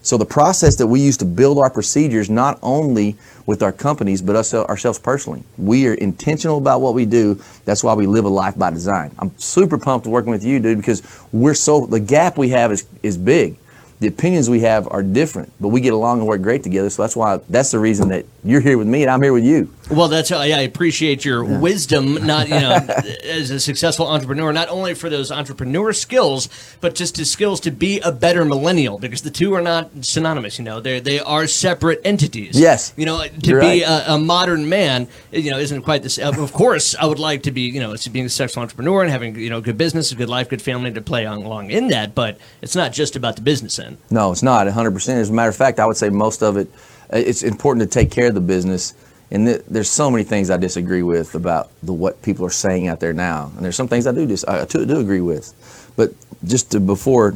So 0.08 0.18
the 0.18 0.26
process 0.26 0.78
that 0.78 0.88
we 0.88 1.02
use 1.02 1.18
to 1.18 1.26
build 1.26 1.58
our 1.58 1.70
procedures, 1.70 2.30
not 2.30 2.60
only 2.62 3.18
with 3.46 3.62
our 3.62 3.74
companies, 3.74 4.22
but 4.22 4.38
us, 4.38 4.54
ourselves 4.54 4.98
personally, 4.98 5.44
we 5.58 5.86
are 5.86 5.96
intentional 5.96 6.60
about 6.60 6.80
what 6.80 6.94
we 6.94 7.06
do. 7.06 7.38
That's 7.66 7.84
why 7.84 7.94
we 7.94 8.08
live 8.08 8.24
a 8.24 8.30
life 8.30 8.58
by 8.58 8.70
design. 8.70 9.14
I'm 9.20 9.38
super 9.38 9.78
pumped 9.78 10.08
working 10.08 10.32
with 10.32 10.46
you, 10.46 10.62
dude, 10.62 10.78
because 10.78 11.04
we're 11.34 11.54
so 11.54 11.86
the 11.86 12.00
gap 12.00 12.38
we 12.38 12.48
have 12.52 12.72
is 12.72 12.88
is 13.04 13.18
big. 13.18 13.58
The 14.00 14.08
opinions 14.08 14.50
we 14.50 14.62
have 14.62 14.88
are 14.92 15.04
different, 15.04 15.52
but 15.60 15.70
we 15.70 15.82
get 15.82 15.92
along 15.92 16.20
and 16.20 16.28
work 16.28 16.42
great 16.42 16.64
together. 16.64 16.90
So 16.90 17.02
that's 17.02 17.18
why 17.18 17.42
that's 17.50 17.72
the 17.72 17.80
reason 17.80 18.08
that 18.08 18.26
you're 18.46 18.62
here 18.62 18.78
with 18.78 18.88
me 18.88 19.02
and 19.02 19.12
I'm 19.12 19.22
here 19.22 19.34
with 19.34 19.44
you. 19.44 19.74
Well, 19.90 20.10
that's 20.10 20.32
yeah, 20.32 20.38
I 20.40 20.62
appreciate 20.62 21.24
your 21.24 21.44
wisdom, 21.44 22.26
not 22.26 22.50
you 22.50 22.56
know, 22.56 22.72
as 23.24 23.52
a 23.52 23.60
successful 23.60 24.08
entrepreneur, 24.08 24.52
not 24.52 24.68
only 24.70 24.94
for 24.94 25.10
those 25.10 25.32
entrepreneur 25.32 25.94
skills, 25.94 26.50
but 26.82 26.94
just 26.94 27.16
the 27.16 27.26
skills 27.26 27.62
to 27.62 27.72
be 27.72 28.00
a 28.02 28.12
better 28.12 28.44
millennial, 28.44 29.00
because 29.00 29.22
the 29.22 29.32
two 29.32 29.54
are 29.54 29.62
not 29.62 29.90
synonymous. 30.02 30.60
You 30.60 30.66
know, 30.66 30.82
they 30.82 31.00
they 31.00 31.20
are 31.20 31.48
separate 31.48 32.02
entities. 32.04 32.60
Yes. 32.60 32.94
you 32.98 33.06
know, 33.06 33.26
to 33.26 33.50
You're 33.50 33.62
be 33.62 33.84
right. 33.84 34.08
a, 34.08 34.16
a 34.16 34.18
modern 34.18 34.68
man, 34.68 35.08
you 35.32 35.52
know, 35.52 35.58
isn't 35.58 35.84
quite 35.84 36.04
this. 36.04 36.18
Of 36.18 36.52
course, 36.52 36.96
I 36.96 37.06
would 37.06 37.20
like 37.20 37.44
to 37.44 37.52
be, 37.52 37.62
you 37.62 37.80
know, 37.80 37.96
being 38.12 38.26
a 38.26 38.30
successful 38.30 38.64
entrepreneur 38.64 39.04
and 39.04 39.12
having 39.12 39.36
you 39.36 39.50
know 39.50 39.62
good 39.62 39.78
business, 39.78 40.12
a 40.12 40.16
good 40.16 40.30
life, 40.30 40.50
good 40.50 40.62
family 40.62 40.92
to 40.92 41.02
play 41.02 41.26
on, 41.26 41.44
along 41.44 41.72
in 41.72 41.88
that. 41.90 42.14
But 42.14 42.38
it's 42.62 42.76
not 42.76 42.92
just 42.92 43.16
about 43.16 43.36
the 43.38 43.42
business 43.42 43.80
end. 43.80 43.98
No, 44.10 44.32
it's 44.32 44.44
not 44.44 44.68
100%. 44.68 45.10
As 45.10 45.30
a 45.30 45.34
matter 45.34 45.50
of 45.50 45.56
fact, 45.56 45.80
I 45.80 45.86
would 45.86 45.98
say 45.98 46.10
most 46.10 46.44
of 46.44 46.58
it, 46.58 46.70
uh, 47.14 47.18
it's 47.18 47.44
important 47.44 47.90
to 47.90 48.00
take 48.00 48.12
care 48.12 48.28
of 48.28 48.34
the 48.34 48.42
business. 48.42 48.94
And 49.30 49.48
th- 49.48 49.64
there's 49.68 49.90
so 49.90 50.10
many 50.10 50.24
things 50.24 50.50
I 50.50 50.58
disagree 50.58 51.04
with 51.04 51.36
about 51.36 51.70
the 51.84 51.94
what 51.94 52.22
people 52.22 52.46
are 52.46 52.50
saying 52.52 52.88
out 52.88 53.00
there 53.00 53.14
now. 53.14 53.52
And 53.56 53.64
there's 53.64 53.76
some 53.76 53.88
things 53.88 54.08
I 54.08 54.14
do 54.14 54.26
dis- 54.26 54.46
I 54.48 54.66
do, 54.66 54.86
do 54.86 55.00
agree 55.00 55.22
with. 55.22 55.54
But 55.96 56.14
just 56.46 56.72
to, 56.72 56.80
before 56.80 57.34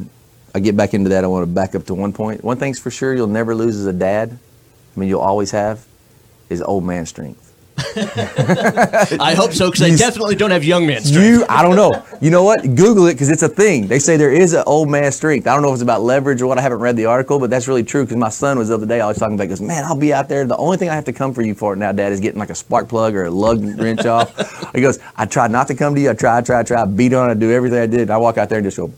I 0.56 0.60
get 0.60 0.78
back 0.78 0.94
into 0.94 1.10
that, 1.10 1.24
I 1.24 1.28
want 1.28 1.44
to 1.44 1.52
back 1.52 1.76
up 1.76 1.86
to 1.88 1.94
one 1.94 2.14
point. 2.14 2.44
One 2.44 2.58
thing's 2.58 2.80
for 2.80 2.92
sure 2.92 3.14
you'll 3.14 3.28
never 3.28 3.56
lose 3.56 3.76
as 3.78 3.86
a 3.86 3.94
dad. 3.94 4.38
I 4.96 5.00
mean, 5.00 5.10
you'll 5.10 5.22
always 5.22 5.52
have 5.52 5.86
is 6.50 6.62
old 6.62 6.84
man 6.84 7.06
strength. 7.06 7.51
I 9.20 9.34
hope 9.36 9.52
so, 9.54 9.70
because 9.72 9.82
I 9.82 9.96
definitely 9.96 10.36
don't 10.36 10.52
have 10.52 10.64
young 10.64 10.86
man 10.88 11.02
strength. 11.02 11.26
You, 11.26 11.46
I 11.50 11.62
don't 11.62 11.76
know. 11.76 12.04
You 12.22 12.32
know 12.32 12.44
what? 12.44 12.62
Google 12.76 13.08
it 13.08 13.14
because 13.14 13.30
it's 13.30 13.44
a 13.44 13.50
thing. 13.50 13.88
They 13.88 14.00
say 14.00 14.18
there 14.18 14.32
is 14.32 14.54
an 14.54 14.64
old 14.66 14.90
man 14.90 15.12
strength. 15.12 15.48
I 15.48 15.54
don't 15.54 15.62
know 15.62 15.70
if 15.70 15.76
it's 15.76 15.82
about 15.84 16.02
leverage 16.02 16.42
or 16.42 16.48
what. 16.48 16.58
I 16.58 16.62
haven't 16.62 16.80
read 16.80 16.96
the 16.96 17.06
article, 17.06 17.40
but 17.40 17.50
that's 17.50 17.68
really 17.68 17.84
true 17.84 18.04
because 18.04 18.18
my 18.18 18.30
son 18.30 18.58
was 18.58 18.68
the 18.70 18.76
other 18.76 18.86
day. 18.86 19.02
I 19.02 19.08
was 19.08 19.18
talking 19.18 19.36
about. 19.36 19.44
He 19.44 19.50
goes, 19.50 19.62
man, 19.62 19.84
I'll 19.84 19.96
be 19.96 20.14
out 20.14 20.30
there. 20.30 20.46
The 20.46 20.58
only 20.58 20.78
thing 20.78 20.90
I 20.90 20.96
have 20.96 21.06
to 21.06 21.14
come 21.14 21.34
for 21.34 21.42
you 21.42 21.56
for 21.56 21.76
now, 21.76 21.92
Dad, 21.92 22.12
is 22.12 22.20
getting 22.20 22.40
like 22.40 22.50
a 22.50 22.56
spark 22.56 22.88
plug 22.90 23.16
or 23.16 23.26
a 23.26 23.32
lug 23.32 23.64
wrench 23.80 24.06
off. 24.06 24.32
He 24.76 24.80
goes, 24.80 25.00
I 25.18 25.26
tried 25.26 25.52
not 25.52 25.68
to 25.68 25.76
come 25.76 25.96
to 25.96 26.02
you. 26.02 26.10
I 26.12 26.14
tried, 26.14 26.46
tried, 26.46 26.66
tried. 26.66 26.82
I 26.84 26.86
beat 26.86 27.14
on 27.14 27.30
it. 27.30 27.32
I 27.32 27.36
do 27.36 27.52
everything 27.52 27.80
I 27.80 27.88
did. 27.88 28.10
I 28.10 28.16
walk 28.18 28.38
out 28.38 28.48
there 28.48 28.58
and 28.60 28.66
just 28.66 28.78
go. 28.78 28.92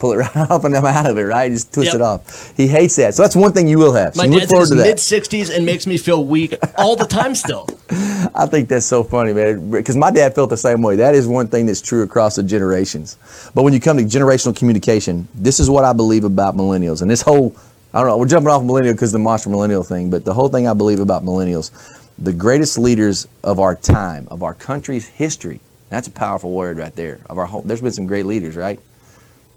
Pull 0.00 0.12
it 0.12 0.16
right 0.34 0.36
off 0.50 0.64
and 0.64 0.76
I'm 0.76 0.84
out 0.84 1.06
of 1.08 1.16
it, 1.16 1.22
right? 1.22 1.50
Just 1.50 1.72
twist 1.72 1.86
Yep. 1.92 1.94
it 1.94 2.00
off. 2.02 2.52
He 2.56 2.66
hates 2.66 2.96
that. 2.96 3.14
So 3.14 3.22
that's 3.22 3.36
one 3.36 3.52
thing 3.52 3.66
you 3.68 3.78
will 3.78 3.94
have. 3.94 4.14
So 4.14 4.22
My 4.22 4.26
look 4.28 4.40
dad's 4.40 4.50
in 4.50 4.54
forward 4.56 4.68
to 4.70 4.74
that. 4.74 4.84
mid 4.84 4.96
60s 4.96 5.54
and 5.56 5.64
makes 5.64 5.86
me 5.86 5.96
feel 5.96 6.24
weak 6.24 6.54
all 6.76 6.96
the 6.96 7.06
time 7.06 7.34
still. 7.34 7.66
I 8.34 8.46
think 8.46 8.68
that's 8.68 8.86
so 8.86 9.04
funny, 9.04 9.32
man, 9.32 9.70
because 9.70 9.96
my 9.96 10.10
dad 10.10 10.34
felt 10.34 10.50
the 10.50 10.56
same 10.56 10.82
way. 10.82 10.96
That 10.96 11.14
is 11.14 11.28
one 11.28 11.46
thing 11.46 11.66
that's 11.66 11.80
true 11.80 12.02
across 12.02 12.34
the 12.34 12.42
generations. 12.42 13.16
But 13.54 13.62
when 13.62 13.72
you 13.72 13.78
come 13.80 13.96
to 13.98 14.02
generational 14.02 14.56
communication, 14.56 15.28
this 15.34 15.60
is 15.60 15.70
what 15.70 15.84
I 15.84 15.92
believe 15.92 16.24
about 16.24 16.56
millennials. 16.56 17.02
And 17.02 17.10
this 17.10 17.22
whole, 17.22 17.54
I 17.94 18.00
don't 18.00 18.08
know, 18.08 18.18
we're 18.18 18.26
jumping 18.26 18.50
off 18.50 18.64
millennial 18.64 18.94
because 18.94 19.12
the 19.12 19.20
monster 19.20 19.50
millennial 19.50 19.84
thing, 19.84 20.10
but 20.10 20.24
the 20.24 20.34
whole 20.34 20.48
thing 20.48 20.66
I 20.66 20.74
believe 20.74 20.98
about 20.98 21.22
millennials, 21.22 21.70
the 22.18 22.32
greatest 22.32 22.76
leaders 22.76 23.28
of 23.44 23.60
our 23.60 23.76
time, 23.76 24.26
of 24.32 24.42
our 24.42 24.54
country's 24.54 25.06
history, 25.06 25.60
that's 25.88 26.08
a 26.08 26.10
powerful 26.10 26.50
word 26.50 26.78
right 26.78 26.94
there. 26.96 27.20
Of 27.30 27.38
our 27.38 27.46
whole, 27.46 27.62
there's 27.62 27.82
been 27.82 27.92
some 27.92 28.06
great 28.06 28.26
leaders, 28.26 28.56
right? 28.56 28.80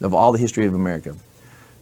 Of 0.01 0.13
all 0.13 0.31
the 0.31 0.37
history 0.37 0.67
of 0.67 0.75
America. 0.75 1.15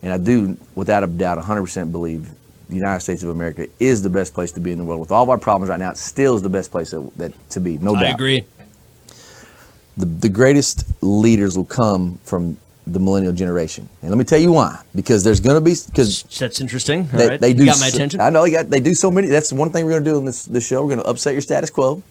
And 0.01 0.13
I 0.13 0.17
do, 0.17 0.55
without 0.75 1.03
a 1.03 1.07
doubt, 1.07 1.39
100% 1.39 1.91
believe 1.91 2.29
the 2.69 2.75
United 2.75 2.99
States 3.01 3.23
of 3.23 3.29
America 3.29 3.67
is 3.79 4.01
the 4.03 4.09
best 4.09 4.33
place 4.33 4.51
to 4.53 4.59
be 4.59 4.71
in 4.71 4.77
the 4.77 4.83
world. 4.83 4.99
With 4.99 5.11
all 5.11 5.23
of 5.23 5.29
our 5.29 5.37
problems 5.37 5.69
right 5.69 5.79
now, 5.79 5.91
it 5.91 5.97
still 5.97 6.35
is 6.35 6.41
the 6.41 6.49
best 6.49 6.71
place 6.71 6.91
that, 6.91 7.17
that 7.17 7.49
to 7.51 7.59
be, 7.59 7.77
no 7.77 7.93
doubt. 7.95 8.03
I 8.03 8.09
agree. 8.09 8.45
The, 9.97 10.05
the 10.05 10.29
greatest 10.29 10.85
leaders 11.01 11.57
will 11.57 11.65
come 11.65 12.19
from 12.23 12.57
the 12.85 12.99
millennial 12.99 13.33
generation. 13.33 13.89
And 14.01 14.11
let 14.11 14.17
me 14.17 14.23
tell 14.23 14.39
you 14.39 14.51
why. 14.51 14.81
Because 14.95 15.23
there's 15.23 15.39
going 15.39 15.55
to 15.55 15.61
be, 15.61 15.75
because 15.87 16.23
That's 16.39 16.61
interesting. 16.61 17.01
All 17.11 17.17
they, 17.17 17.27
right. 17.29 17.39
they 17.39 17.49
You 17.49 17.55
do. 17.55 17.65
got 17.65 17.79
my 17.79 17.87
attention. 17.87 18.21
I 18.21 18.29
know 18.29 18.43
you 18.45 18.53
got, 18.53 18.69
they 18.69 18.79
do 18.79 18.93
so 18.93 19.09
many. 19.11 19.27
That's 19.27 19.51
one 19.51 19.71
thing 19.71 19.85
we're 19.85 19.91
going 19.91 20.03
to 20.05 20.09
do 20.11 20.17
in 20.19 20.25
this, 20.25 20.45
this 20.45 20.65
show. 20.65 20.81
We're 20.83 20.95
going 20.95 21.03
to 21.03 21.09
upset 21.09 21.33
your 21.33 21.41
status 21.41 21.69
quo. 21.69 22.01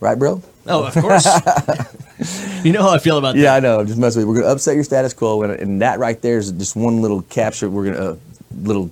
Right, 0.00 0.18
bro? 0.18 0.42
Oh, 0.66 0.86
of 0.86 0.94
course. 0.94 1.24
you 2.64 2.72
know 2.72 2.82
how 2.82 2.90
I 2.90 2.98
feel 2.98 3.18
about 3.18 3.36
Yeah, 3.36 3.42
that. 3.42 3.46
Yeah, 3.48 3.54
I 3.56 3.60
know. 3.60 3.84
Just 3.84 3.98
mess 3.98 4.16
with 4.16 4.24
you. 4.24 4.28
We're 4.28 4.34
going 4.36 4.46
to 4.46 4.52
upset 4.52 4.74
your 4.74 4.84
status 4.84 5.12
quo, 5.12 5.42
and, 5.42 5.52
and 5.52 5.82
that 5.82 5.98
right 5.98 6.20
there 6.20 6.38
is 6.38 6.50
just 6.52 6.74
one 6.74 7.00
little 7.00 7.22
capture. 7.22 7.70
We're 7.70 7.84
going 7.84 7.96
to 7.96 8.10
uh, 8.12 8.16
little 8.62 8.90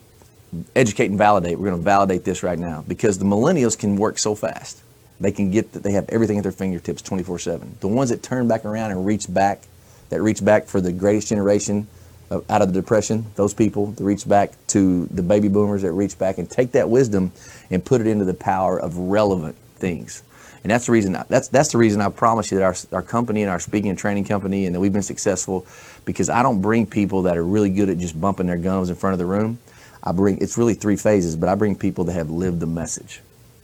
educate 0.75 1.06
and 1.10 1.18
validate. 1.18 1.58
We're 1.58 1.70
going 1.70 1.80
to 1.80 1.84
validate 1.84 2.25
this 2.25 2.42
right 2.42 2.58
now 2.58 2.84
because 2.86 3.18
the 3.18 3.25
millennials 3.25 3.78
can 3.78 3.96
work 3.96 4.18
so 4.18 4.34
fast. 4.34 4.82
They 5.20 5.32
can 5.32 5.50
get 5.50 5.72
that. 5.72 5.82
They 5.82 5.92
have 5.92 6.08
everything 6.10 6.36
at 6.38 6.42
their 6.42 6.52
fingertips, 6.52 7.02
24/7. 7.02 7.80
The 7.80 7.88
ones 7.88 8.10
that 8.10 8.22
turn 8.22 8.48
back 8.48 8.64
around 8.64 8.90
and 8.90 9.06
reach 9.06 9.32
back, 9.32 9.62
that 10.10 10.20
reach 10.20 10.44
back 10.44 10.66
for 10.66 10.80
the 10.80 10.92
greatest 10.92 11.28
generation 11.28 11.86
of, 12.30 12.44
out 12.50 12.60
of 12.60 12.72
the 12.72 12.80
depression. 12.80 13.26
Those 13.36 13.54
people 13.54 13.86
that 13.92 14.04
reach 14.04 14.28
back 14.28 14.52
to 14.68 15.06
the 15.06 15.22
baby 15.22 15.48
boomers 15.48 15.82
that 15.82 15.92
reach 15.92 16.18
back 16.18 16.38
and 16.38 16.50
take 16.50 16.72
that 16.72 16.90
wisdom 16.90 17.32
and 17.70 17.84
put 17.84 18.00
it 18.00 18.06
into 18.06 18.25
the 18.25 18.34
power 18.34 18.78
of 18.78 18.98
relevant 18.98 19.56
things. 19.76 20.22
And 20.62 20.70
that's 20.70 20.86
the 20.86 20.92
reason. 20.92 21.16
That's 21.28 21.48
that's 21.48 21.70
the 21.70 21.78
reason 21.78 22.00
I 22.00 22.08
promise 22.08 22.50
you 22.50 22.58
that 22.58 22.64
our 22.64 22.76
our 22.92 23.02
company 23.02 23.42
and 23.42 23.50
our 23.50 23.60
speaking 23.60 23.88
and 23.88 23.98
training 23.98 24.25
company 24.25 24.66
and 24.66 24.75
that 24.75 24.80
we've 24.80 24.92
been 24.92 25.02
successful, 25.02 25.64
because 26.04 26.28
I 26.28 26.42
don't 26.42 26.60
bring 26.60 26.86
people 26.86 27.22
that 27.22 27.36
are 27.36 27.44
really 27.44 27.70
good 27.70 27.88
at 27.88 27.98
just 27.98 28.20
bumping 28.20 28.48
their 28.48 28.56
gums 28.56 28.90
in 28.90 28.96
front 28.96 29.12
of 29.12 29.18
the 29.18 29.26
room. 29.26 29.58
I 30.06 30.12
bring 30.12 30.38
it's 30.38 30.56
really 30.56 30.75
three 30.75 30.96
phases, 30.96 31.34
but 31.36 31.48
I 31.48 31.56
bring 31.56 31.76
people 31.76 32.04
that 32.04 32.12
have 32.12 32.30
lived 32.30 32.60
the 32.60 32.66
message. 32.66 33.20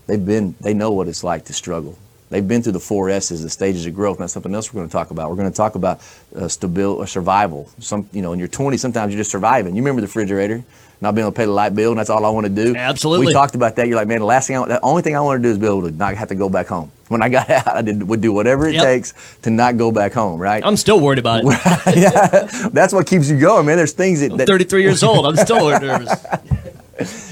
They've 0.06 0.25
been 0.25 0.56
they 0.61 0.75
know 0.75 0.90
what 0.90 1.06
it's 1.08 1.22
like 1.22 1.44
to 1.46 1.54
struggle. 1.54 1.96
They've 2.30 2.46
been 2.46 2.62
through 2.62 2.72
the 2.72 2.80
four 2.80 3.11
S's, 3.11 3.42
the 3.42 3.50
stages 3.50 3.84
of 3.84 3.94
growth. 3.94 4.16
And 4.16 4.25
that's 4.25 4.32
something 4.32 4.54
else 4.54 4.72
we're 4.72 4.80
going 4.80 4.88
to 4.88 4.92
talk 4.92 5.11
about. 5.11 5.28
We're 5.28 5.37
going 5.37 5.50
to 5.50 5.56
talk 5.56 5.75
about 5.75 6.00
uh, 6.34 6.49
stability 6.49 6.99
or 6.99 7.06
survival. 7.06 7.68
Some, 7.78 8.08
you 8.11 8.22
know, 8.22 8.32
in 8.32 8.38
your 8.38 8.49
20s, 8.49 8.80
sometimes 8.80 9.12
you're 9.12 9.20
just 9.20 9.30
surviving. 9.30 9.76
You 9.76 9.82
remember 9.82 10.00
the 10.00 10.06
refrigerator, 10.06 10.64
not 11.02 11.14
being 11.14 11.26
able 11.26 11.32
to 11.32 11.37
pay 11.37 11.44
the 11.44 11.52
light 11.52 11.75
bill, 11.75 11.90
and 11.90 11.99
that's 11.99 12.08
all 12.08 12.25
I 12.25 12.30
want 12.30 12.46
to 12.46 12.52
do. 12.52 12.75
Absolutely. 12.75 13.26
We 13.26 13.32
talked 13.34 13.54
about 13.54 13.76
that. 13.76 13.87
You're 13.87 13.96
like, 13.96 14.08
man, 14.08 14.20
the 14.20 14.25
last 14.25 14.46
thing, 14.46 14.56
I, 14.56 14.66
the 14.66 14.80
only 14.80 15.02
thing 15.02 15.14
I 15.14 15.20
want 15.20 15.42
to 15.42 15.46
do 15.46 15.52
is 15.52 15.58
be 15.58 15.66
able 15.66 15.82
to 15.82 15.90
not 15.90 16.14
have 16.14 16.28
to 16.28 16.34
go 16.34 16.49
back 16.49 16.68
home. 16.68 16.90
When 17.12 17.23
I 17.23 17.28
got 17.28 17.49
out, 17.59 17.69
I 17.69 17.83
did, 17.83 18.02
would 18.02 18.21
do 18.21 18.33
whatever 18.33 18.66
it 18.66 18.75
Yep. 18.75 18.85
takes 18.85 19.14
to 19.42 19.50
not 19.50 19.76
go 19.76 19.92
back 19.92 20.12
home. 20.12 20.40
Right? 20.40 20.64
I'm 20.64 20.76
still 20.76 20.99
worried 21.00 21.19
about 21.21 21.45
it. 21.45 21.47
yeah, 21.97 22.69
that's 22.73 22.92
what 22.92 23.07
keeps 23.07 23.28
you 23.31 23.38
going, 23.38 23.66
man. 23.66 23.76
There's 23.76 23.92
things 23.92 24.21
that, 24.21 24.33
I'm 24.33 24.38
that 24.38 24.47
33 24.49 24.83
years 24.83 25.02
old. 25.02 25.26
I'm 25.26 25.37
still 25.37 25.69
nervous. 25.69 26.12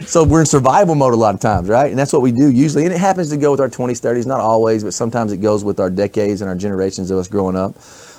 So 0.06 0.24
we're 0.24 0.40
in 0.40 0.46
survival 0.46 0.94
mode 0.96 1.12
a 1.14 1.16
lot 1.16 1.34
of 1.34 1.40
times, 1.40 1.68
right? 1.68 1.90
And 1.90 1.98
that's 1.98 2.12
what 2.12 2.22
we 2.22 2.32
do 2.32 2.50
usually. 2.50 2.84
And 2.84 2.92
it 2.92 2.98
happens 2.98 3.30
to 3.30 3.36
go 3.36 3.52
with 3.52 3.60
our 3.60 3.68
20s, 3.68 4.00
30s, 4.00 4.26
not 4.26 4.40
always, 4.40 4.82
but 4.82 4.94
sometimes 4.94 5.32
it 5.32 5.36
goes 5.36 5.62
with 5.62 5.78
our 5.78 5.90
decades 5.90 6.40
and 6.40 6.48
our 6.48 6.56
generations 6.56 7.10
of 7.12 7.18
us 7.18 7.28
growing 7.28 7.54
up. 7.56 7.74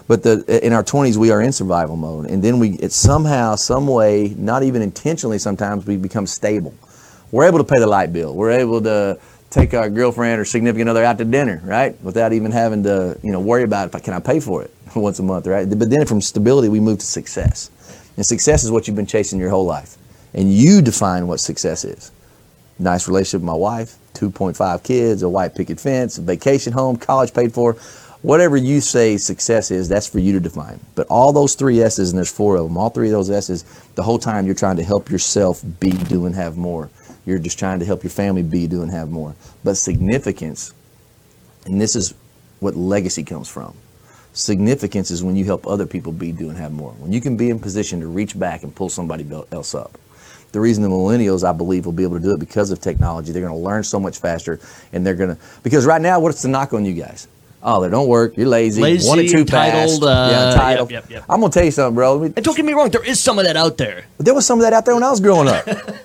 But 0.07 0.23
the, 0.23 0.65
in 0.65 0.71
our 0.71 0.83
20s, 0.83 1.17
we 1.17 1.31
are 1.31 1.41
in 1.41 1.51
survival 1.51 1.97
mode. 1.97 2.29
And 2.29 2.41
then 2.43 2.59
we, 2.59 2.71
it's 2.77 2.95
somehow, 2.95 3.55
some 3.55 3.87
way, 3.87 4.33
not 4.37 4.63
even 4.63 4.81
intentionally 4.81 5.39
sometimes, 5.39 5.85
we 5.85 5.97
become 5.97 6.25
stable. 6.27 6.73
We're 7.31 7.45
able 7.47 7.57
to 7.57 7.63
pay 7.65 7.79
the 7.79 7.87
light 7.87 8.13
bill. 8.13 8.35
We're 8.35 8.51
able 8.51 8.81
to 8.83 9.19
take 9.51 9.73
our 9.73 9.89
girlfriend 9.89 10.41
or 10.41 10.45
significant 10.45 10.89
other 10.89 11.03
out 11.03 11.19
to 11.19 11.25
dinner, 11.25 11.61
right? 11.63 12.01
Without 12.01 12.33
even 12.33 12.51
having 12.51 12.83
to, 12.83 13.19
you 13.21 13.31
know, 13.31 13.39
worry 13.39 13.63
about 13.63 13.87
if 13.87 13.95
I 13.95 13.99
can 13.99 14.13
I 14.13 14.19
pay 14.19 14.39
for 14.39 14.63
it 14.63 14.73
once 14.95 15.19
a 15.19 15.23
month, 15.23 15.45
right? 15.45 15.69
But 15.69 15.89
then 15.89 16.05
from 16.05 16.21
stability, 16.21 16.69
we 16.69 16.79
move 16.79 16.99
to 16.99 17.05
success. 17.05 17.69
And 18.17 18.25
success 18.25 18.63
is 18.63 18.71
what 18.71 18.87
you've 18.87 18.95
been 18.95 19.05
chasing 19.05 19.39
your 19.39 19.49
whole 19.49 19.65
life. 19.65 19.97
And 20.33 20.51
you 20.51 20.81
define 20.81 21.27
what 21.27 21.39
success 21.39 21.83
is 21.85 22.11
nice 22.79 23.07
relationship 23.07 23.41
with 23.41 23.45
my 23.45 23.53
wife, 23.53 23.97
2.5 24.13 24.83
kids, 24.83 25.21
a 25.21 25.29
white 25.29 25.53
picket 25.53 25.79
fence, 25.79 26.17
a 26.17 26.21
vacation 26.21 26.73
home, 26.73 26.97
college 26.97 27.31
paid 27.31 27.53
for. 27.53 27.73
Whatever 28.23 28.57
you 28.57 28.81
say 28.81 29.17
success 29.17 29.71
is, 29.71 29.89
that's 29.89 30.07
for 30.07 30.19
you 30.19 30.33
to 30.33 30.39
define. 30.39 30.79
But 30.95 31.07
all 31.07 31.33
those 31.33 31.55
three 31.55 31.81
S's, 31.81 32.11
and 32.11 32.17
there's 32.17 32.31
four 32.31 32.55
of 32.55 32.65
them, 32.65 32.77
all 32.77 32.89
three 32.89 33.07
of 33.07 33.13
those 33.13 33.29
S's, 33.29 33.63
the 33.95 34.03
whole 34.03 34.19
time 34.19 34.45
you're 34.45 34.55
trying 34.55 34.77
to 34.77 34.83
help 34.83 35.09
yourself 35.09 35.63
be, 35.79 35.91
do, 35.91 36.25
and 36.25 36.35
have 36.35 36.57
more. 36.57 36.89
You're 37.25 37.39
just 37.39 37.59
trying 37.59 37.79
to 37.79 37.85
help 37.85 38.03
your 38.03 38.09
family 38.09 38.43
be, 38.43 38.67
do, 38.67 38.81
and 38.81 38.91
have 38.91 39.09
more. 39.09 39.35
But 39.63 39.75
significance, 39.77 40.73
and 41.65 41.79
this 41.79 41.95
is 41.95 42.13
what 42.59 42.75
legacy 42.75 43.23
comes 43.23 43.47
from. 43.47 43.75
Significance 44.33 45.11
is 45.11 45.23
when 45.23 45.35
you 45.35 45.45
help 45.45 45.67
other 45.67 45.85
people 45.85 46.11
be, 46.11 46.31
do, 46.31 46.49
and 46.49 46.57
have 46.57 46.71
more. 46.71 46.91
When 46.93 47.11
you 47.11 47.21
can 47.21 47.37
be 47.37 47.49
in 47.49 47.59
position 47.59 47.99
to 47.99 48.07
reach 48.07 48.37
back 48.39 48.63
and 48.63 48.73
pull 48.73 48.89
somebody 48.89 49.27
else 49.51 49.75
up 49.75 49.97
the 50.51 50.59
reason 50.59 50.83
the 50.83 50.89
millennials, 50.89 51.47
I 51.47 51.53
believe, 51.53 51.85
will 51.85 51.93
be 51.93 52.03
able 52.03 52.17
to 52.17 52.21
do 52.23 52.33
it 52.33 52.39
because 52.39 52.71
of 52.71 52.81
technology. 52.81 53.31
They're 53.31 53.41
going 53.41 53.53
to 53.53 53.59
learn 53.59 53.83
so 53.83 53.99
much 53.99 54.17
faster, 54.19 54.59
and 54.91 55.05
they're 55.05 55.15
going 55.15 55.35
to 55.35 55.41
because 55.63 55.85
right 55.85 56.01
now, 56.01 56.19
what's 56.19 56.41
the 56.41 56.49
knock 56.49 56.73
on 56.73 56.83
you 56.85 56.93
guys? 56.93 57.27
Oh, 57.63 57.79
they 57.81 57.89
don't 57.89 58.07
work. 58.07 58.35
You're 58.37 58.47
lazy. 58.47 58.81
Lazy, 58.81 59.07
one 59.07 59.19
or 59.19 59.27
two 59.27 59.37
entitled, 59.39 60.03
uh, 60.03 60.07
yeah, 60.31 60.51
entitled. 60.51 60.89
yep, 60.91 61.03
yep, 61.03 61.11
yep. 61.11 61.25
I'm 61.29 61.41
gonna 61.41 61.53
tell 61.53 61.63
you 61.63 61.69
something, 61.69 61.93
bro. 61.93 62.17
Me- 62.19 62.33
And 62.35 62.43
don't 62.43 62.57
get 62.57 62.65
me 62.65 62.73
wrong, 62.73 62.89
there 62.89 63.03
is 63.03 63.19
some 63.19 63.37
of 63.37 63.45
that 63.45 63.55
out 63.55 63.77
there. 63.77 64.05
there 64.17 64.33
was 64.33 64.47
some 64.47 64.57
of 64.59 64.63
that 64.63 64.73
out 64.73 64.83
there 64.83 64.95
when 64.95 65.03
I 65.03 65.11
was 65.11 65.19
growing 65.19 65.47
up. 65.47 65.67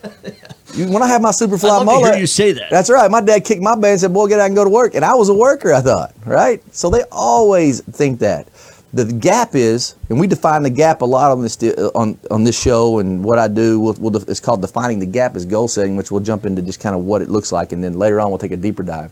You- 0.77 0.89
when 0.93 1.03
I 1.03 1.07
had 1.09 1.23
my 1.23 1.31
Superfly 1.31 1.65
I 1.65 1.69
love 1.69 1.81
to 1.81 1.85
mullet, 1.87 2.13
hear 2.13 2.21
you 2.21 2.27
say 2.27 2.53
that. 2.53 2.71
That's 2.71 2.91
right. 2.91 3.11
My 3.11 3.21
dad 3.21 3.45
kicked 3.45 3.63
my 3.63 3.75
butt 3.75 3.91
and 3.91 4.01
said, 4.01 4.13
"Boy, 4.13 4.27
get 4.29 4.41
out 4.41 4.47
and 4.47 4.55
go 4.57 4.65
to 4.65 4.71
work." 4.71 4.95
And 4.95 5.05
I 5.05 5.15
was 5.15 5.29
a 5.29 5.35
worker. 5.35 5.73
I 5.73 5.81
thought, 5.81 6.15
right? 6.25 6.63
So 6.75 6.91
they 6.91 7.03
always 7.13 7.81
think 7.83 8.21
that. 8.21 8.49
The 8.95 9.05
gap 9.05 9.55
is, 9.55 9.95
and 10.09 10.19
we 10.19 10.27
define 10.27 10.63
the 10.63 10.71
gap 10.71 11.03
a 11.03 11.05
lot 11.05 11.31
on 11.31 11.43
this 11.43 11.59
on 11.95 12.17
on 12.31 12.45
this 12.45 12.59
show, 12.59 12.99
and 12.99 13.23
what 13.23 13.39
I 13.39 13.49
do. 13.49 13.79
We'll, 13.81 13.97
we'll, 13.99 14.17
it's 14.31 14.41
called 14.41 14.63
defining 14.63 15.01
the 15.01 15.07
gap 15.07 15.37
as 15.37 15.45
goal 15.45 15.69
setting, 15.69 15.97
which 15.97 16.11
we'll 16.11 16.23
jump 16.23 16.47
into 16.47 16.63
just 16.63 16.81
kind 16.81 16.95
of 16.95 17.05
what 17.05 17.21
it 17.21 17.29
looks 17.29 17.53
like, 17.53 17.73
and 17.73 17.83
then 17.85 17.99
later 17.99 18.21
on 18.21 18.31
we'll 18.31 18.39
take 18.39 18.53
a 18.53 18.57
deeper 18.57 18.83
dive. 18.83 19.11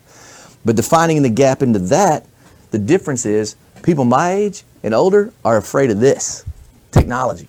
But 0.65 0.77
defining 0.77 1.23
the 1.23 1.29
gap 1.29 1.61
into 1.61 1.79
that, 1.81 2.25
the 2.71 2.79
difference 2.79 3.27
is 3.27 3.57
people 3.83 4.05
my 4.07 4.33
age 4.33 4.63
and 4.83 4.95
older 4.95 5.33
are 5.45 5.59
afraid 5.59 5.91
of 5.91 6.01
this 6.01 6.45
technology. 6.91 7.49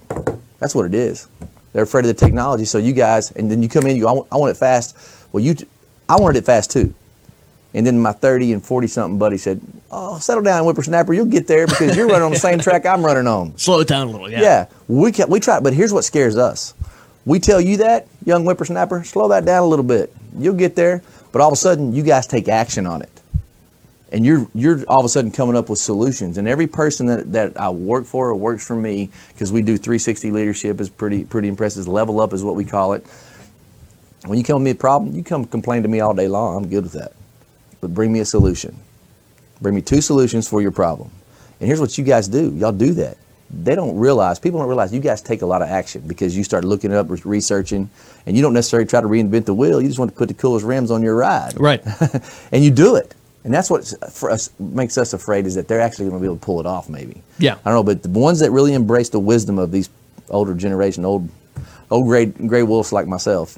That's 0.59 0.75
what 0.75 0.85
it 0.85 0.93
is. 0.93 1.27
They're 1.75 1.83
afraid 1.83 2.05
of 2.05 2.07
the 2.07 2.13
technology. 2.13 2.63
So 2.63 2.77
you 2.77 2.93
guys, 2.93 3.31
and 3.31 3.51
then 3.51 3.61
you 3.61 3.67
come 3.67 3.85
in, 3.85 3.97
you, 3.97 4.07
I 4.07 4.13
want, 4.13 4.27
I 4.31 4.37
want 4.37 4.49
it 4.51 4.55
fast. 4.55 4.95
Well, 5.33 5.43
you, 5.43 5.57
I 6.07 6.15
wanted 6.15 6.37
it 6.39 6.45
fast 6.45 6.71
too. 6.71 6.93
And 7.73 7.85
then 7.85 7.99
my 7.99 8.13
30 8.13 8.53
and 8.53 8.63
40 8.63 8.87
something 8.87 9.19
buddy 9.19 9.37
said, 9.37 9.59
"Oh, 9.91 10.17
settle 10.19 10.41
down, 10.41 10.63
whippersnapper. 10.63 11.13
You'll 11.13 11.25
get 11.25 11.47
there 11.47 11.67
because 11.67 11.97
you're 11.97 12.07
running 12.07 12.21
on 12.23 12.31
the 12.31 12.39
same 12.39 12.59
track 12.59 12.85
I'm 12.85 13.05
running 13.05 13.27
on." 13.27 13.57
Slow 13.57 13.81
it 13.81 13.89
down 13.89 14.07
a 14.07 14.11
little. 14.11 14.31
Yeah. 14.31 14.39
Yeah, 14.39 14.65
we 14.87 15.11
can, 15.11 15.29
we 15.29 15.41
try, 15.41 15.59
but 15.59 15.73
here's 15.73 15.91
what 15.91 16.05
scares 16.05 16.37
us. 16.37 16.73
We 17.25 17.41
tell 17.41 17.59
you 17.59 17.75
that, 17.77 18.07
young 18.23 18.45
whippersnapper, 18.45 19.03
slow 19.03 19.27
that 19.27 19.43
down 19.43 19.63
a 19.63 19.67
little 19.67 19.83
bit. 19.83 20.13
You'll 20.37 20.53
get 20.55 20.77
there, 20.77 21.03
but 21.33 21.41
all 21.41 21.49
of 21.49 21.53
a 21.53 21.57
sudden 21.57 21.91
you 21.91 22.03
guys 22.03 22.25
take 22.25 22.47
action 22.47 22.87
on 22.87 23.01
it. 23.01 23.14
And 24.11 24.25
you're 24.25 24.47
you're 24.53 24.83
all 24.87 24.99
of 24.99 25.05
a 25.05 25.09
sudden 25.09 25.31
coming 25.31 25.55
up 25.55 25.69
with 25.69 25.79
solutions. 25.79 26.37
And 26.37 26.47
every 26.47 26.67
person 26.67 27.07
that, 27.07 27.31
that 27.33 27.59
I 27.59 27.69
work 27.69 28.05
for 28.05 28.29
or 28.29 28.35
works 28.35 28.65
for 28.65 28.75
me, 28.75 29.09
because 29.29 29.51
we 29.51 29.61
do 29.61 29.77
360 29.77 30.31
leadership 30.31 30.79
is 30.79 30.89
pretty 30.89 31.25
pretty 31.25 31.47
impressive. 31.47 31.87
Level 31.87 32.21
up 32.21 32.33
is 32.33 32.43
what 32.43 32.55
we 32.55 32.65
call 32.65 32.93
it. 32.93 33.05
When 34.25 34.37
you 34.37 34.43
come 34.43 34.55
with 34.55 34.65
me 34.65 34.71
a 34.71 34.75
problem, 34.75 35.15
you 35.15 35.23
come 35.23 35.45
complain 35.45 35.83
to 35.83 35.89
me 35.89 35.99
all 35.99 36.13
day 36.13 36.27
long. 36.27 36.57
I'm 36.57 36.69
good 36.69 36.83
with 36.83 36.93
that. 36.93 37.13
But 37.81 37.93
bring 37.93 38.11
me 38.11 38.19
a 38.19 38.25
solution. 38.25 38.75
Bring 39.61 39.75
me 39.75 39.81
two 39.81 40.01
solutions 40.01 40.47
for 40.47 40.61
your 40.61 40.71
problem. 40.71 41.11
And 41.59 41.67
here's 41.67 41.79
what 41.79 41.97
you 41.97 42.03
guys 42.03 42.27
do. 42.27 42.51
Y'all 42.55 42.71
do 42.71 42.93
that. 42.93 43.17
They 43.49 43.75
don't 43.75 43.95
realize, 43.95 44.39
people 44.39 44.59
don't 44.59 44.67
realize 44.67 44.91
you 44.91 44.99
guys 44.99 45.21
take 45.21 45.43
a 45.43 45.45
lot 45.45 45.61
of 45.61 45.69
action 45.69 46.01
because 46.07 46.35
you 46.35 46.43
start 46.43 46.65
looking 46.65 46.91
it 46.91 46.97
up, 46.97 47.07
researching, 47.25 47.89
and 48.25 48.35
you 48.35 48.41
don't 48.41 48.53
necessarily 48.53 48.87
try 48.87 49.01
to 49.01 49.07
reinvent 49.07 49.45
the 49.45 49.53
wheel. 49.53 49.79
You 49.79 49.87
just 49.87 49.99
want 49.99 50.11
to 50.11 50.17
put 50.17 50.27
the 50.27 50.33
coolest 50.33 50.65
rims 50.65 50.89
on 50.89 51.03
your 51.03 51.15
ride. 51.15 51.53
Right. 51.59 51.83
and 52.51 52.63
you 52.63 52.71
do 52.71 52.95
it. 52.95 53.13
And 53.45 53.53
that's 53.53 53.69
what 53.69 53.85
for 54.11 54.31
us, 54.31 54.49
makes 54.59 54.97
us 54.97 55.13
afraid 55.13 55.45
is 55.45 55.53
that 55.53 55.67
they're 55.67 55.79
actually 55.79 56.09
going 56.09 56.17
to 56.17 56.21
be 56.21 56.25
able 56.25 56.37
to 56.37 56.45
pull 56.45 56.59
it 56.59 56.65
off, 56.65 56.89
maybe. 56.89 57.21
Yeah. 57.37 57.53
I 57.63 57.69
don't 57.69 57.75
know, 57.75 57.83
but 57.83 58.01
the 58.01 58.09
ones 58.09 58.39
that 58.39 58.49
really 58.49 58.73
embrace 58.73 59.09
the 59.09 59.19
wisdom 59.19 59.59
of 59.59 59.71
these 59.71 59.87
older 60.31 60.55
generation, 60.55 61.05
old, 61.05 61.29
old 61.91 62.07
gray, 62.07 62.25
gray 62.25 62.63
wolves 62.63 62.91
like 62.91 63.05
myself, 63.05 63.55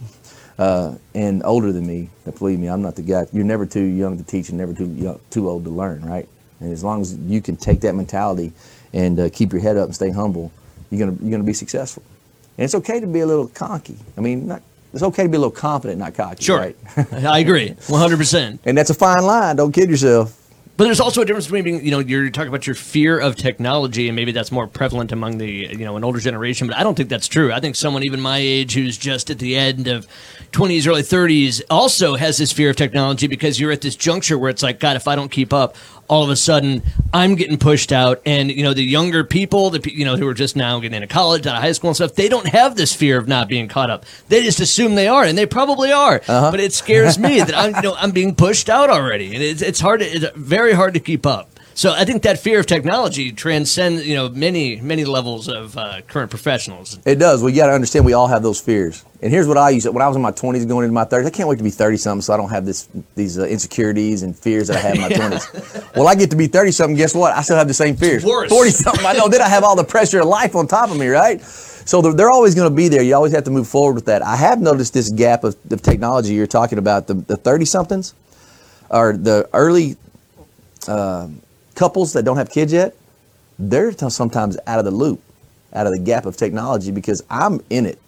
uh, 0.60 0.96
and 1.16 1.42
older 1.46 1.72
than 1.72 1.88
me, 1.88 2.10
believe 2.38 2.60
me, 2.60 2.68
I'm 2.68 2.82
not 2.82 2.98
the 2.98 3.02
guy. 3.02 3.28
You're 3.32 3.46
never 3.46 3.66
too 3.66 3.84
young 3.84 4.18
to 4.18 4.26
teach 4.26 4.50
and 4.50 4.58
never 4.58 4.74
too 4.74 4.88
young, 4.88 5.22
too 5.30 5.48
old 5.50 5.64
to 5.64 5.70
learn, 5.70 6.04
right? 6.04 6.28
And 6.60 6.74
as 6.74 6.84
long 6.84 7.00
as 7.02 7.16
you 7.16 7.42
can 7.42 7.56
take 7.56 7.80
that 7.82 7.96
mentality 7.96 8.52
and 8.92 9.18
uh, 9.18 9.30
keep 9.30 9.54
your 9.54 9.62
head 9.62 9.78
up 9.78 9.86
and 9.86 9.96
stay 9.96 10.10
humble, 10.10 10.52
you're 10.90 11.00
gonna 11.00 11.18
you're 11.22 11.32
gonna 11.32 11.44
be 11.44 11.54
successful. 11.54 12.04
And 12.58 12.66
it's 12.66 12.76
okay 12.76 13.00
to 13.00 13.08
be 13.08 13.22
a 13.22 13.26
little 13.26 13.48
cocky. 13.48 13.98
I 14.18 14.22
mean, 14.22 14.48
not, 14.48 14.64
it's 14.94 15.04
okay 15.04 15.24
to 15.24 15.30
be 15.30 15.38
a 15.38 15.40
little 15.40 15.52
confident, 15.52 16.00
not 16.00 16.14
cocky. 16.14 16.44
Sure. 16.44 16.60
Right? 16.60 16.78
I 17.14 17.40
agree. 17.40 17.70
100%. 17.70 18.60
and 18.66 18.78
that's 18.78 18.90
a 18.90 18.94
fine 18.94 19.24
line. 19.24 19.56
Don't 19.56 19.72
kid 19.72 19.90
yourself. 19.90 20.44
But 20.78 20.84
there's 20.84 21.00
also 21.00 21.24
a 21.24 21.26
difference 21.26 21.48
between 21.48 21.64
being, 21.64 21.84
you 21.84 21.90
know, 21.90 21.98
you're 21.98 22.30
talking 22.30 22.50
about 22.50 22.68
your 22.68 22.76
fear 22.76 23.20
of 23.20 23.36
technology, 23.36 24.08
and 24.10 24.16
maybe 24.16 24.32
that's 24.32 24.52
more 24.52 24.68
prevalent 24.68 25.12
among 25.12 25.40
the, 25.40 25.50
you 25.50 25.80
know, 25.80 25.98
an 25.98 26.04
older 26.04 26.20
generation. 26.20 26.68
But 26.68 26.78
I 26.78 26.84
don't 26.84 26.94
think 26.94 27.10
that's 27.10 27.28
true. 27.28 27.52
I 27.52 27.60
think 27.60 27.76
someone 27.76 28.04
even 28.04 28.22
my 28.22 28.38
age 28.38 28.76
who's 28.76 28.96
just 28.96 29.32
at 29.32 29.40
the 29.40 29.56
end 29.56 29.88
of 29.88 30.06
20s, 30.52 30.88
early 30.88 31.02
30s, 31.02 31.64
also 31.72 32.16
has 32.16 32.38
this 32.38 32.52
fear 32.52 32.70
of 32.70 32.76
technology 32.76 33.26
because 33.26 33.60
you're 33.60 33.72
at 33.72 33.82
this 33.82 33.96
juncture 33.96 34.38
where 34.38 34.52
it's 34.52 34.62
like, 34.62 34.80
God, 34.80 34.96
if 34.96 35.08
I 35.08 35.16
don't 35.16 35.32
keep 35.32 35.52
up, 35.52 35.76
all 36.08 36.24
of 36.24 36.30
a 36.30 36.36
sudden 36.36 36.84
I'm 37.14 37.36
getting 37.36 37.58
pushed 37.58 37.92
out, 37.92 38.22
and 38.26 38.52
you 38.52 38.64
know, 38.64 38.74
the 38.74 38.84
younger 38.84 39.24
people, 39.24 39.70
the 39.70 39.92
you 39.92 40.06
know, 40.06 40.16
who 40.16 40.28
are 40.28 40.34
just 40.34 40.56
now 40.56 40.80
getting 40.80 40.96
into 40.96 41.08
college, 41.08 41.46
out 41.48 41.56
of 41.56 41.62
high 41.62 41.72
school 41.72 41.90
and 41.90 41.96
stuff, 41.96 42.16
they 42.16 42.30
don't 42.30 42.48
have 42.48 42.76
this 42.76 42.94
fear 42.94 43.18
of 43.18 43.28
not 43.28 43.48
being 43.48 43.68
caught 43.68 43.90
up. 43.90 44.06
They 44.30 44.44
just 44.44 44.60
assume 44.60 44.96
they 44.96 45.08
are, 45.08 45.24
and 45.24 45.38
they 45.38 45.46
probably 45.46 45.92
are. 45.92 46.22
Uh-huh. 46.28 46.52
But 46.52 46.60
it 46.60 46.74
scares 46.74 47.18
me 47.18 47.40
that 47.40 47.56
I'm, 47.56 47.76
you 47.76 47.82
know, 47.82 47.96
I'm 48.00 48.12
being 48.12 48.36
pushed 48.36 48.70
out 48.70 48.90
already, 48.90 49.34
and 49.34 49.44
it's, 49.44 49.62
it's 49.62 49.80
hard. 49.80 50.02
To, 50.02 50.06
it's 50.06 50.26
very 50.36 50.74
hard 50.74 50.94
to 50.96 51.00
keep 51.00 51.26
up. 51.26 51.52
So 51.78 51.94
I 51.94 52.06
think 52.06 52.24
that 52.24 52.40
fear 52.40 52.60
of 52.60 52.66
technology 52.66 53.32
transcends, 53.32 54.04
you 54.04 54.16
know, 54.16 54.30
many 54.30 54.82
many 54.82 55.06
levels 55.06 55.48
of 55.48 55.78
uh, 55.78 56.02
current 56.08 56.32
professionals. 56.32 56.98
It 57.06 57.20
does. 57.20 57.44
Well, 57.44 57.52
you 57.52 57.58
got 57.58 57.68
to 57.68 57.74
understand 57.74 58.04
we 58.04 58.14
all 58.14 58.26
have 58.26 58.42
those 58.42 58.60
fears. 58.60 59.06
And 59.22 59.32
here's 59.32 59.48
what 59.48 59.58
I 59.58 59.70
used 59.70 59.86
to, 59.86 59.92
when 59.92 60.02
I 60.02 60.08
was 60.08 60.16
in 60.16 60.24
my 60.24 60.32
20s 60.32 60.68
going 60.68 60.86
into 60.86 60.94
my 60.94 61.06
30s. 61.06 61.28
I 61.28 61.30
can't 61.30 61.48
wait 61.48 61.60
to 61.60 61.64
be 61.64 61.70
30 61.70 61.98
something 61.98 62.22
so 62.24 62.34
I 62.34 62.38
don't 62.38 62.50
have 62.50 62.66
this 62.66 62.90
these 63.14 63.38
uh, 63.38 63.46
insecurities 63.46 64.24
and 64.24 64.36
fears 64.36 64.70
that 64.70 64.78
I 64.78 64.80
had 64.80 64.96
in 64.96 65.02
my 65.02 65.10
20s. 65.30 65.96
Well, 65.96 66.08
I 66.08 66.16
get 66.16 66.32
to 66.32 66.36
be 66.36 66.48
30 66.48 66.72
something. 66.72 66.98
Guess 66.98 67.14
what? 67.14 67.34
I 67.34 67.44
still 67.44 67.58
have 67.58 67.68
the 67.68 67.76
same 67.76 67.96
fears. 67.96 68.24
40 68.24 68.72
something. 68.72 69.06
I 69.06 69.14
know. 69.14 69.28
Then 69.28 69.44
I 69.44 69.48
have 69.48 69.64
all 69.64 69.76
the 69.76 69.84
pressure 69.84 70.22
of 70.22 70.26
life 70.26 70.56
on 70.56 70.66
top 70.66 70.90
of 70.90 70.98
me, 70.98 71.10
right? 71.10 71.40
So 71.44 72.02
they're, 72.02 72.14
they're 72.14 72.32
always 72.32 72.56
going 72.56 72.72
to 72.72 72.76
be 72.76 72.88
there. 72.88 73.04
You 73.04 73.14
always 73.14 73.34
have 73.34 73.44
to 73.44 73.52
move 73.52 73.68
forward 73.68 73.94
with 73.94 74.06
that. 74.06 74.24
I 74.24 74.36
have 74.36 74.60
noticed 74.60 74.96
this 74.96 75.12
gap 75.12 75.44
of, 75.44 75.56
of 75.70 75.84
technology 75.84 76.34
you're 76.34 76.48
talking 76.48 76.80
about. 76.80 77.06
The 77.06 77.38
30 77.38 77.66
somethings 77.66 78.16
or 78.90 79.14
the 79.16 79.48
early 79.54 79.96
uh, 80.88 81.28
couples 81.78 82.12
that 82.14 82.26
don't 82.26 82.38
have 82.38 82.50
kids 82.50 82.74
yet, 82.74 82.96
they're 83.60 83.94
sometimes 83.94 84.58
out 84.68 84.80
of 84.80 84.86
the 84.86 84.92
loop, 84.92 85.22
out 85.74 85.88
of 85.88 85.94
the 85.94 86.00
gap 86.00 86.26
of 86.26 86.36
technology 86.36 86.92
because 86.92 87.24
I'm 87.30 87.62
in 87.70 87.86
it. 87.86 88.00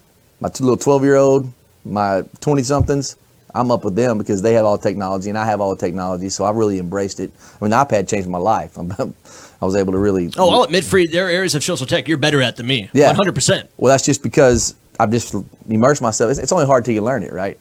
My 0.41 0.49
two 0.49 0.63
little 0.65 0.77
12 0.77 1.03
year 1.03 1.15
old, 1.15 1.51
my 1.85 2.23
20 2.41 2.63
somethings, 2.63 3.15
I'm 3.55 3.71
up 3.71 3.83
with 3.83 3.95
them 3.95 4.17
because 4.17 4.41
they 4.41 4.53
have 4.53 4.65
all 4.65 4.77
the 4.77 4.83
technology 4.83 5.29
and 5.29 5.37
I 5.37 5.45
have 5.45 5.61
all 5.61 5.73
the 5.73 5.79
technology. 5.79 6.29
So 6.29 6.43
I 6.43 6.51
really 6.51 6.79
embraced 6.79 7.19
it. 7.19 7.31
I 7.39 7.63
mean, 7.63 7.71
the 7.71 7.77
iPad 7.77 8.07
changed 8.09 8.27
my 8.27 8.37
life. 8.37 8.77
I 9.61 9.65
was 9.65 9.75
able 9.75 9.93
to 9.93 9.97
really. 9.97 10.31
Oh, 10.37 10.49
I'll 10.49 10.63
admit, 10.63 10.83
Free, 10.83 11.07
there 11.07 11.27
are 11.27 11.29
areas 11.29 11.55
of 11.55 11.63
social 11.63 11.85
tech 11.85 12.07
you're 12.07 12.17
better 12.17 12.41
at 12.41 12.55
than 12.57 12.67
me. 12.67 12.89
Yeah. 12.93 13.13
100%. 13.13 13.67
Well, 13.77 13.91
that's 13.91 14.05
just 14.05 14.23
because 14.23 14.75
I've 14.99 15.11
just 15.11 15.35
immersed 15.67 16.01
myself. 16.01 16.31
It's, 16.31 16.39
it's 16.39 16.51
only 16.51 16.65
hard 16.65 16.85
till 16.85 16.93
you 16.93 17.01
learn 17.01 17.23
it, 17.23 17.33
right? 17.33 17.59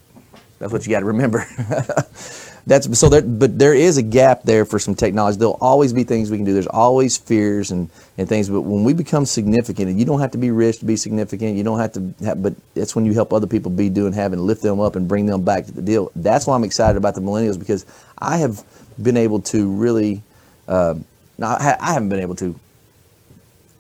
That's 0.59 0.73
what 0.73 0.87
you 0.87 0.91
got 0.91 1.01
to 1.01 1.07
remember. 1.07 1.47
that's 2.69 2.99
so 2.99 3.09
there, 3.09 3.23
but 3.23 3.59
there 3.59 3.73
is 3.73 3.97
a 3.97 4.03
gap 4.03 4.43
there 4.43 4.67
for 4.67 4.79
some 4.79 4.95
technology. 4.95 5.39
There'll 5.39 5.57
always 5.59 5.95
be 5.95 6.05
things 6.05 6.31
we 6.31 6.37
can 6.37 6.45
do. 6.45 6.53
There's 6.53 6.67
always 6.67 7.17
fears 7.17 7.71
and, 7.71 7.89
and 8.19 8.29
things. 8.29 8.51
But 8.51 8.61
when 8.61 8.85
we 8.85 8.93
become 8.93 9.25
significant, 9.25 9.89
and 9.89 9.99
you 9.99 10.05
don't 10.05 10.21
have 10.21 10.33
to 10.33 10.39
be 10.39 10.51
rich 10.51 10.81
to 10.81 10.85
be 10.85 10.97
significant. 10.97 11.57
You 11.57 11.65
don't 11.65 11.79
have 11.79 11.93
to. 11.95 12.15
Have, 12.27 12.43
but 12.43 12.55
that's 12.75 12.95
when 12.95 13.07
you 13.07 13.15
help 13.15 13.33
other 13.33 13.47
people 13.47 13.71
be 13.71 13.89
doing, 13.89 14.13
having 14.13 14.41
lift 14.41 14.61
them 14.61 14.81
up 14.81 14.97
and 14.97 15.09
bring 15.09 15.25
them 15.25 15.45
back 15.45 15.65
to 15.65 15.73
the 15.73 15.81
deal. 15.81 16.13
That's 16.15 16.47
why 16.47 16.57
I'm 16.57 16.65
excited 16.65 16.99
about 16.99 17.15
the 17.15 17.23
millennials 17.23 17.59
because 17.59 17.87
I 18.19 18.37
have 18.37 18.63
been 19.03 19.17
able 19.17 19.41
to 19.43 19.71
really. 19.73 20.23
Uh, 20.69 20.97
now 21.39 21.57
I 21.59 21.95
haven't 21.95 22.11
been 22.11 22.21
able 22.21 22.37
to. 22.37 22.55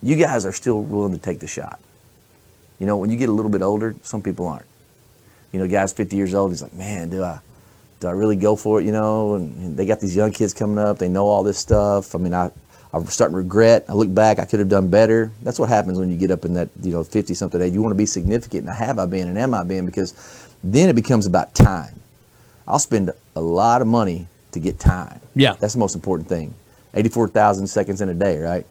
You 0.03 0.17
guys 0.17 0.47
are 0.47 0.53
still 0.53 0.83
willing 0.83 1.13
to 1.13 1.19
take 1.19 1.41
the 1.41 1.47
shot. 1.47 1.79
You 2.79 2.87
know, 2.87 2.97
when 2.97 3.11
you 3.11 3.19
get 3.19 3.29
a 3.29 3.33
little 3.33 3.51
bit 3.51 3.61
older, 3.61 3.97
some 4.03 4.23
people 4.23 4.47
aren't. 4.47 4.65
You 5.53 5.61
know, 5.61 5.69
guys 5.69 5.93
50 5.93 6.17
years 6.17 6.33
old, 6.33 6.53
he's 6.53 6.63
like, 6.63 6.75
man, 6.75 7.11
do 7.11 7.23
I, 7.25 7.41
do 8.01 8.07
I 8.07 8.13
really 8.13 8.37
go 8.37 8.57
for 8.57 8.81
it? 8.81 8.85
You 8.85 8.93
know, 8.93 9.35
and, 9.35 9.57
and 9.57 9.77
they 9.77 9.87
got 9.87 10.01
these 10.01 10.15
young 10.15 10.33
kids 10.33 10.55
coming 10.55 10.79
up. 10.79 10.99
They 10.99 11.09
know 11.09 11.27
all 11.27 11.43
this 11.43 11.59
stuff. 11.59 12.15
I 12.15 12.19
mean, 12.19 12.35
I, 12.35 12.51
I'm 12.93 13.07
starting 13.07 13.35
to 13.35 13.39
regret. 13.39 13.85
I 13.89 13.93
look 13.93 14.13
back, 14.13 14.39
I 14.39 14.45
could 14.45 14.61
have 14.61 14.69
done 14.69 14.89
better. 14.89 15.31
That's 15.43 15.59
what 15.59 15.69
happens 15.69 15.99
when 15.99 16.11
you 16.11 16.17
get 16.17 16.31
up 16.31 16.45
in 16.45 16.55
that, 16.55 16.69
you 16.83 16.93
know, 16.93 17.05
50 17.05 17.35
something 17.35 17.61
age. 17.61 17.73
You 17.73 17.83
want 17.83 17.93
to 17.93 17.99
be 17.99 18.07
significant. 18.07 18.67
And 18.67 18.75
have 18.75 18.99
I 18.99 19.07
been 19.07 19.29
and 19.29 19.39
am 19.39 19.53
I 19.53 19.65
been? 19.65 19.85
Because 19.85 20.15
then 20.65 20.89
it 20.89 20.95
becomes 20.95 21.27
about 21.27 21.55
time. 21.55 22.01
I'll 22.67 22.79
spend 22.79 23.11
a 23.35 23.41
lot 23.41 23.83
of 23.83 23.89
money 23.89 24.27
to 24.53 24.61
get 24.61 24.79
time. 24.79 25.21
Yeah. 25.35 25.55
That's 25.59 25.75
the 25.75 25.79
most 25.79 25.95
important 25.95 26.29
thing. 26.29 26.55
84,000 26.95 27.67
seconds 27.67 28.01
in 28.01 28.09
a 28.09 28.15
day, 28.15 28.39
right? 28.39 28.67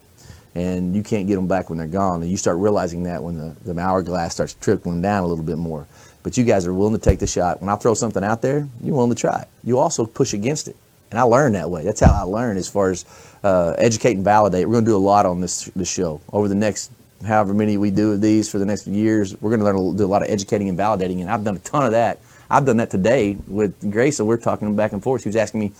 And 0.55 0.95
you 0.95 1.03
can't 1.03 1.27
get 1.27 1.35
them 1.35 1.47
back 1.47 1.69
when 1.69 1.77
they're 1.77 1.87
gone. 1.87 2.21
And 2.21 2.31
you 2.31 2.37
start 2.37 2.57
realizing 2.57 3.03
that 3.03 3.21
when 3.21 3.37
the, 3.37 3.73
the 3.73 3.79
hourglass 3.79 4.33
starts 4.33 4.55
trickling 4.55 5.01
down 5.01 5.23
a 5.23 5.27
little 5.27 5.43
bit 5.43 5.57
more. 5.57 5.85
But 6.23 6.37
you 6.37 6.43
guys 6.43 6.67
are 6.67 6.73
willing 6.73 6.93
to 6.93 6.99
take 6.99 7.19
the 7.19 7.27
shot. 7.27 7.61
When 7.61 7.69
I 7.69 7.75
throw 7.75 7.93
something 7.93 8.23
out 8.23 8.41
there, 8.41 8.67
you're 8.81 8.95
willing 8.95 9.11
to 9.11 9.19
try 9.19 9.41
it. 9.41 9.47
You 9.63 9.79
also 9.79 10.05
push 10.05 10.33
against 10.33 10.67
it. 10.67 10.75
And 11.09 11.19
I 11.19 11.23
learn 11.23 11.53
that 11.53 11.69
way. 11.69 11.83
That's 11.83 12.01
how 12.01 12.11
I 12.11 12.23
learn 12.23 12.57
as 12.57 12.67
far 12.67 12.91
as 12.91 13.05
uh, 13.43 13.75
educate 13.77 14.15
and 14.15 14.25
validate. 14.25 14.67
We're 14.67 14.73
going 14.73 14.85
to 14.85 14.91
do 14.91 14.97
a 14.97 14.99
lot 14.99 15.25
on 15.25 15.39
this, 15.39 15.69
show 15.83 16.19
over 16.33 16.47
the 16.47 16.55
next 16.55 16.91
however 17.25 17.53
many 17.53 17.77
we 17.77 17.91
do 17.91 18.11
of 18.11 18.21
these 18.21 18.51
for 18.51 18.59
the 18.59 18.65
next 18.65 18.87
years. 18.87 19.39
We're 19.41 19.49
going 19.49 19.59
to 19.59 19.65
learn 19.65 19.93
to 19.93 19.97
do 19.97 20.05
a 20.05 20.07
lot 20.07 20.21
of 20.21 20.29
educating 20.29 20.69
and 20.69 20.77
validating. 20.77 21.21
And 21.21 21.29
I've 21.29 21.43
done 21.43 21.55
a 21.55 21.59
ton 21.59 21.85
of 21.85 21.91
that. 21.91 22.19
I've 22.49 22.65
done 22.65 22.77
that 22.77 22.89
today 22.89 23.37
with 23.47 23.91
Grace. 23.91 24.19
and 24.19 24.27
we're 24.27 24.37
talking 24.37 24.75
back 24.75 24.91
and 24.91 25.01
forth. 25.01 25.23
She 25.23 25.29
was 25.29 25.35
asking 25.35 25.59
me, 25.61 25.71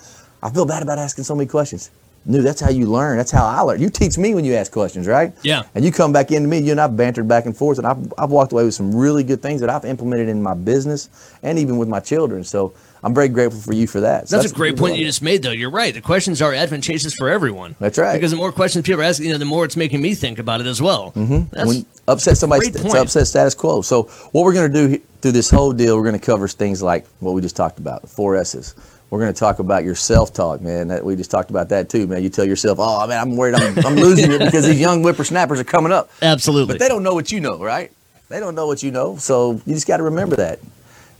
I 0.41 0.50
feel 0.50 0.65
bad 0.65 0.84
about 0.84 0.98
asking 0.98 1.24
so 1.25 1.36
many 1.36 1.48
questions. 1.48 1.89
No, 2.27 2.41
that's 2.41 2.60
how 2.60 2.69
you 2.69 2.88
learn. 2.88 3.15
That's 3.17 3.31
how 3.31 3.46
I 3.46 3.62
learn. 3.62 3.81
You 3.81 3.89
teach 3.89 4.17
me 4.17 4.36
when 4.36 4.43
you 4.43 4.53
ask 4.53 4.69
questions, 4.69 5.07
right? 5.07 5.34
Yeah. 5.43 5.63
And 5.74 5.86
you 5.86 5.93
come 5.93 6.12
back 6.12 6.29
into 6.29 6.50
me, 6.50 6.60
you 6.60 6.72
and 6.72 6.81
I've 6.81 6.98
bantered 6.98 7.25
back 7.25 7.46
and 7.46 7.55
forth, 7.55 7.77
and 7.77 7.88
I've, 7.88 8.13
I've 8.17 8.31
walked 8.31 8.51
away 8.51 8.65
with 8.65 8.74
some 8.74 8.93
really 8.93 9.24
good 9.24 9.41
things 9.41 9.62
that 9.62 9.69
I've 9.69 9.86
implemented 9.86 10.27
in 10.27 10.43
my 10.43 10.53
business 10.53 11.10
and 11.41 11.57
even 11.57 11.77
with 11.77 11.88
my 11.88 12.01
children. 12.01 12.43
So 12.43 12.74
I'm 13.01 13.13
very 13.13 13.29
grateful 13.29 13.62
for 13.62 13.74
you 13.74 13.88
for 13.88 14.01
that. 14.01 14.27
So 14.27 14.36
that's, 14.36 14.43
that's, 14.43 14.51
a 14.51 14.55
great 14.55 14.75
point 14.75 14.98
you 14.98 15.05
just 15.05 15.22
made, 15.22 15.41
though. 15.41 15.51
You're 15.51 15.72
right. 15.72 15.93
The 15.93 16.01
questions 16.01 16.41
are 16.41 16.53
advantageous 16.53 17.13
for 17.13 17.29
everyone. 17.29 17.77
That's 17.79 17.98
right. 17.98 18.15
Because 18.15 18.31
the 18.31 18.38
more 18.38 18.51
questions 18.51 18.86
people 18.86 19.00
are 19.00 19.05
asking, 19.05 19.27
you 19.27 19.31
know, 19.31 19.38
the 19.38 19.46
more 19.46 19.63
it's 19.63 19.77
making 19.77 20.01
me 20.01 20.13
think 20.13 20.38
about 20.38 20.60
it 20.60 20.67
as 20.67 20.81
well. 20.81 21.13
Mm-hmm. 21.13 21.55
That's 21.55 21.67
when 21.67 21.86
upset 22.10 22.38
somebody, 22.38 22.67
it's 22.67 22.93
upset 22.93 23.27
status 23.27 23.55
quo. 23.55 23.81
So 23.81 24.03
what 24.34 24.43
we're 24.43 24.53
going 24.53 24.74
to 24.74 24.88
do 24.98 25.03
through 25.22 25.31
this 25.31 25.50
whole 25.50 25.72
deal, 25.72 25.96
we're 25.96 26.03
going 26.03 26.19
to 26.19 26.25
cover 26.25 26.50
things 26.50 26.84
like 26.84 27.07
what 27.19 27.31
we 27.31 27.41
just 27.41 27.55
talked 27.55 27.79
about, 27.79 28.02
the 28.02 28.08
four 28.10 28.36
S's 28.36 28.75
we're 29.10 29.20
going 29.20 29.34
to 29.34 29.39
talk 29.39 29.60
about 29.60 29.84
your 29.84 29.96
self-talk, 29.96 30.62
man. 30.62 30.89
That, 30.89 31.06
we 31.06 31.15
just 31.15 31.32
talked 31.32 31.50
about 31.50 31.70
that 31.70 31.89
too, 31.89 32.08
man. 32.08 32.24
You 32.24 32.30
tell 32.30 32.46
yourself, 32.46 32.78
"Oh, 32.82 33.08
man, 33.08 33.20
I'm 33.20 33.38
worried 33.38 33.56
I'm, 33.56 33.86
I'm 33.86 33.96
losing 33.96 34.32
it 34.32 34.39
because 34.39 34.65
these 34.65 34.80
young 34.80 35.02
whippersnappers 35.02 35.60
are 35.60 35.65
coming 35.65 35.91
up." 35.91 36.10
Absolutely. 36.22 36.74
But 36.74 36.80
they 36.80 36.89
don't 36.89 37.04
know 37.04 37.13
what 37.13 37.32
you 37.32 37.39
know, 37.39 37.60
right? 37.60 37.91
They 38.30 38.39
don't 38.39 38.56
know 38.56 38.67
what 38.67 38.84
you 38.84 38.91
know, 38.91 39.15
so 39.15 39.62
you 39.65 39.74
just 39.74 39.88
got 39.88 39.98
to 39.98 40.04
remember 40.04 40.36
that, 40.36 40.60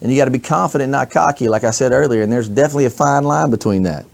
and 0.02 0.12
you 0.12 0.18
got 0.18 0.26
to 0.26 0.32
be 0.32 0.40
confident, 0.40 0.92
not 0.92 1.10
cocky, 1.10 1.48
like 1.48 1.64
I 1.64 1.72
said 1.72 1.94
earlier. 1.94 2.22
And 2.22 2.32
there's 2.32 2.50
definitely 2.50 2.86
a 2.86 2.90
fine 2.90 3.24
line 3.24 3.50
between 3.50 3.84
that. 3.84 4.06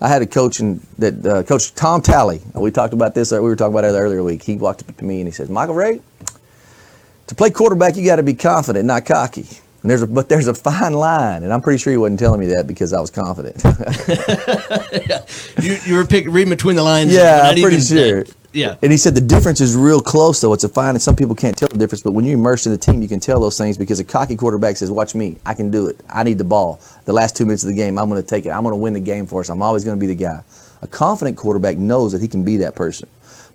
I 0.00 0.08
had 0.08 0.22
a 0.22 0.26
coach 0.26 0.60
in, 0.60 0.80
that 0.98 1.26
uh, 1.26 1.42
Coach 1.44 1.74
Tom 1.74 2.00
Talley. 2.02 2.40
We 2.54 2.70
talked 2.70 2.94
about 2.94 3.14
this. 3.14 3.30
We 3.30 3.38
were 3.38 3.54
talking 3.54 3.74
about 3.74 3.84
it 3.84 3.96
earlier 3.96 4.22
week. 4.24 4.42
He 4.42 4.56
walked 4.56 4.88
up 4.88 4.96
to 4.96 5.04
me 5.04 5.20
and 5.20 5.28
he 5.28 5.32
says, 5.32 5.48
"Michael 5.48 5.74
Ray, 5.74 6.00
to 7.28 7.34
play 7.36 7.50
quarterback, 7.50 7.94
you 7.94 8.04
got 8.04 8.16
to 8.16 8.24
be 8.24 8.34
confident, 8.34 8.86
not 8.86 9.04
cocky." 9.04 9.46
And 9.82 9.90
there's 9.90 10.02
a, 10.02 10.06
but 10.06 10.28
there's 10.28 10.46
a 10.46 10.52
fine 10.54 10.92
line, 10.92 11.42
and 11.42 11.52
I'm 11.52 11.62
pretty 11.62 11.78
sure 11.78 11.90
he 11.90 11.96
wasn't 11.96 12.20
telling 12.20 12.38
me 12.38 12.46
that 12.48 12.66
because 12.66 12.92
I 12.92 13.00
was 13.00 13.10
confident. 13.10 13.62
yeah. 13.64 15.24
you, 15.62 15.78
you 15.86 15.94
were 15.94 16.06
pick, 16.06 16.26
reading 16.28 16.50
between 16.50 16.76
the 16.76 16.82
lines. 16.82 17.12
Yeah, 17.14 17.42
I'm 17.44 17.60
pretty 17.60 17.80
sure. 17.80 18.24
yeah. 18.52 18.76
And 18.82 18.92
he 18.92 18.98
said 18.98 19.14
the 19.14 19.22
difference 19.22 19.60
is 19.62 19.74
real 19.74 20.02
close, 20.02 20.38
though. 20.42 20.52
It's 20.52 20.64
a 20.64 20.68
fine, 20.68 20.90
and 20.90 21.02
some 21.02 21.16
people 21.16 21.34
can't 21.34 21.56
tell 21.56 21.68
the 21.68 21.78
difference. 21.78 22.02
But 22.02 22.12
when 22.12 22.26
you're 22.26 22.38
immersed 22.38 22.66
in 22.66 22.72
the 22.72 22.78
team, 22.78 23.00
you 23.00 23.08
can 23.08 23.20
tell 23.20 23.40
those 23.40 23.56
things 23.56 23.78
because 23.78 24.00
a 24.00 24.04
cocky 24.04 24.36
quarterback 24.36 24.76
says, 24.76 24.90
"Watch 24.90 25.14
me, 25.14 25.38
I 25.46 25.54
can 25.54 25.70
do 25.70 25.86
it. 25.86 25.98
I 26.10 26.24
need 26.24 26.36
the 26.36 26.44
ball. 26.44 26.78
The 27.06 27.14
last 27.14 27.34
two 27.34 27.46
minutes 27.46 27.62
of 27.62 27.70
the 27.70 27.76
game, 27.76 27.98
I'm 27.98 28.10
going 28.10 28.20
to 28.20 28.28
take 28.28 28.44
it. 28.44 28.50
I'm 28.50 28.62
going 28.62 28.72
to 28.74 28.76
win 28.76 28.92
the 28.92 29.00
game 29.00 29.26
for 29.26 29.40
us. 29.40 29.48
I'm 29.48 29.62
always 29.62 29.84
going 29.84 29.98
to 29.98 30.00
be 30.00 30.12
the 30.12 30.14
guy." 30.22 30.42
A 30.82 30.86
confident 30.86 31.38
quarterback 31.38 31.78
knows 31.78 32.12
that 32.12 32.20
he 32.20 32.28
can 32.28 32.42
be 32.44 32.58
that 32.58 32.74
person, 32.74 33.08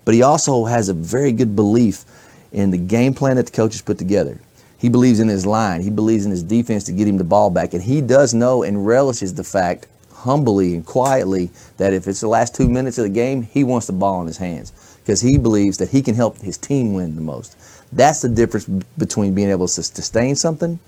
but 0.04 0.14
he 0.14 0.22
also 0.22 0.64
has 0.64 0.88
a 0.88 0.94
very 0.94 1.30
good 1.30 1.54
belief 1.54 2.04
in 2.52 2.70
the 2.70 2.78
game 2.78 3.14
plan 3.14 3.36
that 3.36 3.46
the 3.46 3.52
coaches 3.52 3.82
put 3.82 3.98
together. 3.98 4.40
He 4.78 4.88
believes 4.88 5.20
in 5.20 5.28
his 5.28 5.46
line. 5.46 5.80
He 5.80 5.90
believes 5.90 6.24
in 6.24 6.30
his 6.30 6.42
defense 6.42 6.84
to 6.84 6.92
get 6.92 7.08
him 7.08 7.16
the 7.16 7.24
ball 7.24 7.50
back. 7.50 7.74
And 7.74 7.82
he 7.82 8.00
does 8.00 8.34
know 8.34 8.62
and 8.62 8.86
relishes 8.86 9.34
the 9.34 9.44
fact, 9.44 9.86
humbly 10.12 10.74
and 10.74 10.84
quietly, 10.84 11.50
that 11.78 11.92
if 11.92 12.06
it's 12.06 12.20
the 12.20 12.28
last 12.28 12.54
two 12.54 12.68
minutes 12.68 12.98
of 12.98 13.04
the 13.04 13.10
game, 13.10 13.42
he 13.42 13.64
wants 13.64 13.86
the 13.86 13.92
ball 13.92 14.20
in 14.20 14.26
his 14.26 14.36
hands 14.36 14.72
because 15.04 15.20
he 15.20 15.38
believes 15.38 15.78
that 15.78 15.88
he 15.88 16.02
can 16.02 16.14
help 16.14 16.38
his 16.38 16.58
team 16.58 16.92
win 16.92 17.14
the 17.14 17.20
most. 17.20 17.56
That's 17.92 18.20
the 18.20 18.28
difference 18.28 18.66
between 18.98 19.34
being 19.34 19.50
able 19.50 19.68
to 19.68 19.82
sustain 19.82 20.34
something 20.36 20.78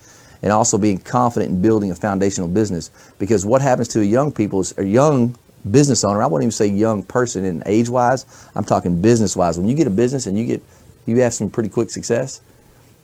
and 0.42 0.52
also 0.52 0.78
being 0.78 0.98
confident 0.98 1.52
in 1.52 1.62
building 1.62 1.90
a 1.90 1.94
foundational 1.94 2.48
business. 2.48 2.90
Because 3.18 3.46
what 3.46 3.62
happens 3.62 3.88
to 3.88 4.00
a 4.00 4.04
young 4.04 4.32
people 4.32 4.60
is 4.60 4.76
a 4.76 4.84
young 4.84 5.36
business 5.70 6.04
owner, 6.04 6.22
I 6.22 6.26
wouldn't 6.26 6.44
even 6.44 6.52
say 6.52 6.66
young 6.66 7.02
person 7.02 7.44
in 7.44 7.62
age 7.66 7.88
wise, 7.88 8.26
I'm 8.54 8.64
talking 8.64 9.00
business 9.00 9.36
wise. 9.36 9.58
When 9.58 9.68
you 9.68 9.74
get 9.74 9.86
a 9.86 9.90
business 9.90 10.26
and 10.26 10.38
you 10.38 10.44
get 10.44 10.62
you 11.06 11.16
have 11.20 11.32
some 11.32 11.48
pretty 11.50 11.70
quick 11.70 11.90
success, 11.90 12.42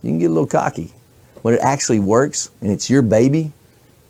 you 0.04 0.10
can 0.10 0.18
get 0.18 0.26
a 0.26 0.34
little 0.34 0.46
cocky. 0.46 0.92
When 1.42 1.54
it 1.54 1.60
actually 1.60 2.00
works 2.00 2.50
and 2.60 2.70
it's 2.70 2.90
your 2.90 3.02
baby, 3.02 3.52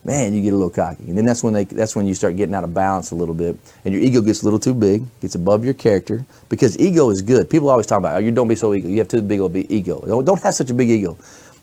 man, 0.05 0.35
you 0.35 0.43
get 0.43 0.53
a 0.53 0.57
little 0.57 0.71
cocky. 0.71 1.05
And 1.05 1.17
then 1.17 1.25
that's 1.25 1.43
when 1.45 1.55
they 1.55 1.65
that's 1.65 1.95
when 1.95 2.07
you 2.07 2.15
start 2.15 2.37
getting 2.37 2.55
out 2.55 2.65
of 2.65 2.75
balance 2.75 3.13
a 3.13 3.15
little 3.15 3.35
bit, 3.35 3.57
and 3.85 3.95
your 3.95 4.03
ego 4.03 4.21
gets 4.21 4.43
a 4.43 4.45
little 4.45 4.59
too 4.59 4.75
big, 4.75 5.05
gets 5.21 5.37
above 5.37 5.65
your 5.65 5.75
character. 5.75 6.27
Because 6.49 6.79
ego 6.79 7.11
is 7.11 7.23
good. 7.23 7.49
People 7.49 7.71
always 7.71 7.87
talk 7.87 7.99
about, 7.99 8.17
oh, 8.17 8.19
you 8.19 8.33
don't 8.33 8.49
be 8.49 8.57
so 8.57 8.75
ego. 8.75 8.89
You 8.89 8.99
have 8.99 9.09
too 9.09 9.23
big 9.23 9.41
of 9.41 9.55
ego. 9.57 10.05
Don't, 10.07 10.25
don't 10.25 10.43
have 10.43 10.55
such 10.55 10.71
a 10.71 10.75
big 10.75 10.91
ego. 10.91 11.17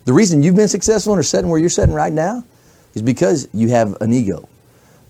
The 0.05 0.13
reason 0.13 0.41
you've 0.41 0.55
been 0.55 0.69
successful 0.69 1.13
and 1.13 1.19
are 1.19 1.23
sitting 1.23 1.49
where 1.49 1.59
you're 1.59 1.69
sitting 1.69 1.93
right 1.93 2.13
now 2.13 2.43
is 2.95 3.01
because 3.01 3.47
you 3.53 3.67
have 3.69 4.01
an 4.01 4.13
ego. 4.13 4.47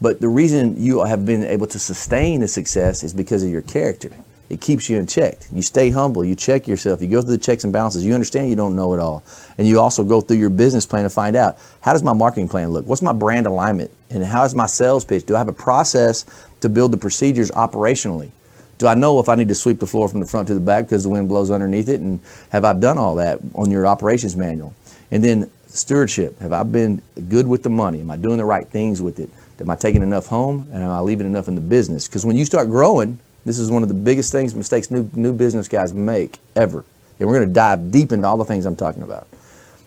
But 0.01 0.19
the 0.19 0.27
reason 0.27 0.81
you 0.81 1.03
have 1.05 1.27
been 1.27 1.43
able 1.43 1.67
to 1.67 1.79
sustain 1.79 2.41
the 2.41 2.47
success 2.47 3.03
is 3.03 3.13
because 3.13 3.43
of 3.43 3.49
your 3.49 3.61
character 3.61 4.11
it 4.51 4.59
keeps 4.59 4.89
you 4.89 4.97
in 4.97 5.07
check. 5.07 5.37
You 5.53 5.61
stay 5.61 5.89
humble. 5.89 6.25
You 6.25 6.35
check 6.35 6.67
yourself. 6.67 7.01
You 7.01 7.07
go 7.07 7.21
through 7.21 7.37
the 7.37 7.43
checks 7.43 7.63
and 7.63 7.71
balances. 7.71 8.05
You 8.05 8.13
understand 8.13 8.49
you 8.49 8.57
don't 8.57 8.75
know 8.75 8.93
it 8.93 8.99
all. 8.99 9.23
And 9.57 9.65
you 9.65 9.79
also 9.79 10.03
go 10.03 10.19
through 10.19 10.37
your 10.37 10.49
business 10.49 10.85
plan 10.85 11.03
to 11.03 11.09
find 11.09 11.37
out 11.37 11.57
how 11.79 11.93
does 11.93 12.03
my 12.03 12.11
marketing 12.11 12.49
plan 12.49 12.69
look? 12.69 12.85
What's 12.85 13.01
my 13.01 13.13
brand 13.13 13.47
alignment? 13.47 13.91
And 14.09 14.25
how 14.25 14.43
is 14.43 14.53
my 14.53 14.65
sales 14.65 15.05
pitch? 15.05 15.25
Do 15.25 15.35
I 15.35 15.37
have 15.37 15.47
a 15.47 15.53
process 15.53 16.25
to 16.59 16.67
build 16.67 16.91
the 16.91 16.97
procedures 16.97 17.49
operationally? 17.51 18.31
Do 18.77 18.87
I 18.87 18.93
know 18.93 19.19
if 19.19 19.29
I 19.29 19.35
need 19.35 19.47
to 19.47 19.55
sweep 19.55 19.79
the 19.79 19.87
floor 19.87 20.09
from 20.09 20.19
the 20.19 20.25
front 20.25 20.49
to 20.49 20.53
the 20.53 20.59
back 20.59 20.85
because 20.85 21.03
the 21.03 21.09
wind 21.09 21.29
blows 21.29 21.49
underneath 21.49 21.87
it? 21.87 22.01
And 22.01 22.19
have 22.49 22.65
I 22.65 22.73
done 22.73 22.97
all 22.97 23.15
that 23.15 23.39
on 23.55 23.71
your 23.71 23.87
operations 23.87 24.35
manual? 24.35 24.75
And 25.11 25.23
then 25.23 25.49
stewardship. 25.67 26.37
Have 26.39 26.51
I 26.51 26.63
been 26.63 27.01
good 27.29 27.47
with 27.47 27.63
the 27.63 27.69
money? 27.69 28.01
Am 28.01 28.11
I 28.11 28.17
doing 28.17 28.37
the 28.37 28.45
right 28.45 28.67
things 28.67 29.01
with 29.01 29.19
it? 29.19 29.29
Am 29.61 29.69
I 29.69 29.75
taking 29.77 30.01
enough 30.01 30.25
home? 30.25 30.67
And 30.73 30.83
am 30.83 30.89
I 30.89 30.99
leaving 30.99 31.27
enough 31.27 31.47
in 31.47 31.55
the 31.55 31.61
business? 31.61 32.07
Because 32.07 32.25
when 32.25 32.35
you 32.35 32.43
start 32.43 32.67
growing, 32.67 33.19
this 33.45 33.57
is 33.57 33.71
one 33.71 33.83
of 33.83 33.89
the 33.89 33.95
biggest 33.95 34.31
things, 34.31 34.53
mistakes 34.53 34.91
new, 34.91 35.09
new 35.13 35.33
business 35.33 35.67
guys 35.67 35.93
make 35.93 36.39
ever. 36.55 36.85
And 37.19 37.27
we're 37.27 37.37
going 37.37 37.47
to 37.47 37.53
dive 37.53 37.91
deep 37.91 38.11
into 38.11 38.27
all 38.27 38.37
the 38.37 38.45
things 38.45 38.65
I'm 38.65 38.75
talking 38.75 39.03
about. 39.03 39.27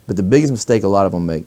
But 0.07 0.17
the 0.17 0.23
biggest 0.23 0.53
mistake 0.53 0.83
a 0.83 0.89
lot 0.89 1.07
of 1.07 1.13
them 1.13 1.27
make 1.27 1.47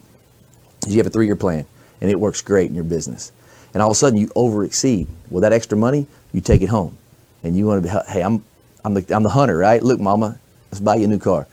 is 0.85 0.93
you 0.93 0.99
have 0.99 1.07
a 1.07 1.09
three 1.09 1.25
year 1.25 1.35
plan 1.35 1.65
and 2.01 2.09
it 2.09 2.19
works 2.19 2.41
great 2.41 2.69
in 2.69 2.75
your 2.75 2.83
business. 2.83 3.31
And 3.73 3.81
all 3.81 3.89
of 3.89 3.91
a 3.91 3.95
sudden 3.95 4.17
you 4.17 4.31
over 4.35 4.63
exceed. 4.63 5.07
Well, 5.29 5.41
that 5.41 5.53
extra 5.53 5.77
money, 5.77 6.07
you 6.33 6.41
take 6.41 6.61
it 6.61 6.69
home. 6.69 6.97
And 7.43 7.55
you 7.55 7.65
want 7.65 7.83
to 7.83 7.89
be, 7.89 8.11
hey, 8.11 8.21
I'm, 8.21 8.43
I'm, 8.83 8.93
the, 8.93 9.15
I'm 9.15 9.23
the 9.23 9.29
hunter, 9.29 9.57
right? 9.57 9.81
Look, 9.81 9.99
mama, 9.99 10.39
let's 10.71 10.79
buy 10.79 10.95
you 10.95 11.05
a 11.05 11.07
new 11.07 11.19
car. 11.19 11.47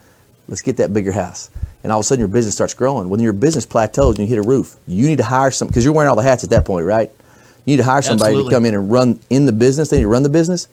Let's 0.47 0.61
get 0.61 0.77
that 0.77 0.93
bigger 0.93 1.11
house. 1.11 1.49
And 1.83 1.91
all 1.91 1.99
of 1.99 2.03
a 2.03 2.07
sudden 2.07 2.19
your 2.19 2.27
business 2.27 2.55
starts 2.55 2.73
growing. 2.73 3.09
When 3.09 3.19
your 3.19 3.33
business 3.33 3.65
plateaus 3.65 4.17
and 4.17 4.27
you 4.27 4.35
hit 4.35 4.43
a 4.43 4.47
roof, 4.47 4.77
you 4.87 5.07
need 5.07 5.17
to 5.17 5.23
hire 5.23 5.51
some, 5.51 5.67
because 5.67 5.83
you're 5.83 5.93
wearing 5.93 6.09
all 6.09 6.15
the 6.15 6.23
hats 6.23 6.43
at 6.43 6.49
that 6.49 6.65
point, 6.65 6.85
right? 6.85 7.11
You 7.65 7.73
need 7.73 7.77
to 7.77 7.83
hire 7.83 8.01
somebody 8.01 8.31
Absolutely. 8.33 8.49
to 8.51 8.55
come 8.55 8.65
in 8.65 8.73
and 8.75 8.91
run 8.91 9.19
in 9.29 9.45
the 9.45 9.51
business. 9.51 9.89
They 9.89 9.97
need 9.97 10.03
to 10.03 10.07
run 10.07 10.23
the 10.23 10.29
business, 10.29 10.67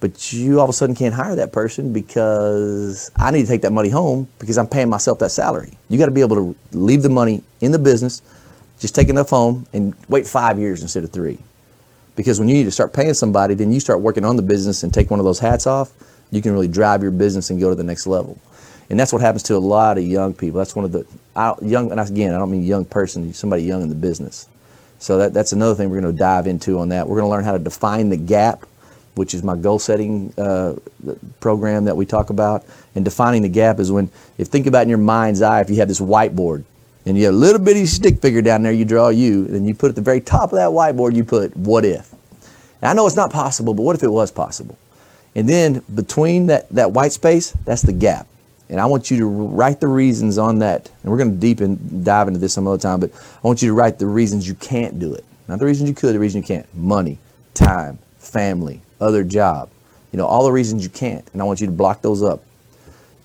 but 0.00 0.32
you 0.32 0.58
all 0.58 0.64
of 0.64 0.70
a 0.70 0.74
sudden 0.74 0.94
can't 0.94 1.14
hire 1.14 1.34
that 1.36 1.52
person 1.52 1.92
because 1.92 3.10
I 3.16 3.30
need 3.30 3.42
to 3.42 3.48
take 3.48 3.62
that 3.62 3.72
money 3.72 3.88
home 3.88 4.28
because 4.38 4.58
I'm 4.58 4.66
paying 4.66 4.90
myself 4.90 5.18
that 5.20 5.30
salary. 5.30 5.78
You 5.88 5.98
got 5.98 6.06
to 6.06 6.12
be 6.12 6.20
able 6.20 6.36
to 6.36 6.56
leave 6.72 7.02
the 7.02 7.08
money 7.08 7.42
in 7.60 7.72
the 7.72 7.78
business, 7.78 8.22
Just 8.78 8.94
take 8.94 9.08
enough 9.08 9.30
home 9.30 9.66
and 9.72 9.94
wait 10.08 10.26
five 10.26 10.58
years 10.58 10.82
instead 10.82 11.04
of 11.04 11.10
three. 11.10 11.38
Because 12.16 12.38
when 12.38 12.48
you 12.48 12.54
need 12.54 12.64
to 12.64 12.70
start 12.70 12.92
paying 12.92 13.14
somebody, 13.14 13.54
then 13.54 13.72
you 13.72 13.80
start 13.80 14.00
working 14.00 14.24
on 14.24 14.36
the 14.36 14.42
business 14.42 14.82
and 14.82 14.92
take 14.92 15.10
one 15.10 15.20
of 15.20 15.24
those 15.24 15.38
hats 15.38 15.66
off, 15.66 15.92
you 16.30 16.42
can 16.42 16.52
really 16.52 16.68
drive 16.68 17.02
your 17.02 17.10
business 17.10 17.50
and 17.50 17.60
go 17.60 17.70
to 17.70 17.74
the 17.74 17.84
next 17.84 18.06
level. 18.06 18.38
And 18.90 19.00
that's 19.00 19.12
what 19.12 19.22
happens 19.22 19.42
to 19.44 19.56
a 19.56 19.58
lot 19.58 19.98
of 19.98 20.04
young 20.04 20.34
people. 20.34 20.58
That's 20.58 20.76
one 20.76 20.84
of 20.84 20.92
the 20.92 21.06
I, 21.34 21.54
young, 21.62 21.90
and 21.90 22.00
again, 22.00 22.34
I 22.34 22.38
don't 22.38 22.50
mean 22.50 22.62
young 22.64 22.84
person, 22.84 23.32
somebody 23.32 23.62
young 23.62 23.82
in 23.82 23.88
the 23.88 23.94
business. 23.94 24.46
So 25.04 25.18
that, 25.18 25.34
that's 25.34 25.52
another 25.52 25.74
thing 25.74 25.90
we're 25.90 26.00
going 26.00 26.14
to 26.14 26.18
dive 26.18 26.46
into 26.46 26.78
on 26.78 26.88
that. 26.88 27.06
We're 27.06 27.16
going 27.16 27.26
to 27.26 27.30
learn 27.30 27.44
how 27.44 27.52
to 27.52 27.58
define 27.58 28.08
the 28.08 28.16
gap, 28.16 28.64
which 29.16 29.34
is 29.34 29.42
my 29.42 29.54
goal 29.54 29.78
setting 29.78 30.32
uh, 30.38 30.76
program 31.40 31.84
that 31.84 31.94
we 31.94 32.06
talk 32.06 32.30
about. 32.30 32.64
And 32.94 33.04
defining 33.04 33.42
the 33.42 33.50
gap 33.50 33.80
is 33.80 33.92
when, 33.92 34.10
if 34.38 34.48
think 34.48 34.66
about 34.66 34.84
in 34.84 34.88
your 34.88 34.96
mind's 34.96 35.42
eye, 35.42 35.60
if 35.60 35.68
you 35.68 35.76
have 35.76 35.88
this 35.88 36.00
whiteboard 36.00 36.64
and 37.04 37.18
you 37.18 37.26
have 37.26 37.34
a 37.34 37.36
little 37.36 37.60
bitty 37.60 37.84
stick 37.84 38.22
figure 38.22 38.40
down 38.40 38.62
there, 38.62 38.72
you 38.72 38.86
draw 38.86 39.10
you, 39.10 39.44
and 39.48 39.66
you 39.68 39.74
put 39.74 39.90
at 39.90 39.94
the 39.94 40.00
very 40.00 40.22
top 40.22 40.54
of 40.54 40.56
that 40.56 40.70
whiteboard, 40.70 41.14
you 41.14 41.22
put 41.22 41.54
what 41.54 41.84
if. 41.84 42.10
And 42.80 42.88
I 42.88 42.94
know 42.94 43.06
it's 43.06 43.14
not 43.14 43.30
possible, 43.30 43.74
but 43.74 43.82
what 43.82 43.94
if 43.94 44.02
it 44.02 44.08
was 44.08 44.32
possible? 44.32 44.78
And 45.34 45.46
then 45.46 45.82
between 45.94 46.46
that, 46.46 46.66
that 46.70 46.92
white 46.92 47.12
space, 47.12 47.50
that's 47.66 47.82
the 47.82 47.92
gap. 47.92 48.26
And 48.68 48.80
I 48.80 48.86
want 48.86 49.10
you 49.10 49.18
to 49.18 49.26
write 49.26 49.80
the 49.80 49.88
reasons 49.88 50.38
on 50.38 50.58
that. 50.60 50.90
And 51.02 51.12
we're 51.12 51.18
going 51.18 51.32
to 51.32 51.36
deep 51.36 51.60
and 51.60 52.04
dive 52.04 52.28
into 52.28 52.40
this 52.40 52.54
some 52.54 52.66
other 52.66 52.78
time, 52.78 53.00
but 53.00 53.10
I 53.12 53.46
want 53.46 53.62
you 53.62 53.68
to 53.68 53.74
write 53.74 53.98
the 53.98 54.06
reasons 54.06 54.48
you 54.48 54.54
can't 54.54 54.98
do 54.98 55.12
it. 55.14 55.24
Not 55.48 55.58
the 55.58 55.66
reasons 55.66 55.88
you 55.88 55.94
could, 55.94 56.14
the 56.14 56.18
reason 56.18 56.40
you 56.40 56.46
can't. 56.46 56.66
Money, 56.74 57.18
time, 57.52 57.98
family, 58.18 58.80
other 59.00 59.22
job. 59.22 59.68
You 60.12 60.18
know, 60.18 60.26
all 60.26 60.44
the 60.44 60.52
reasons 60.52 60.82
you 60.82 60.90
can't. 60.90 61.28
And 61.32 61.42
I 61.42 61.44
want 61.44 61.60
you 61.60 61.66
to 61.66 61.72
block 61.72 62.00
those 62.00 62.22
up. 62.22 62.42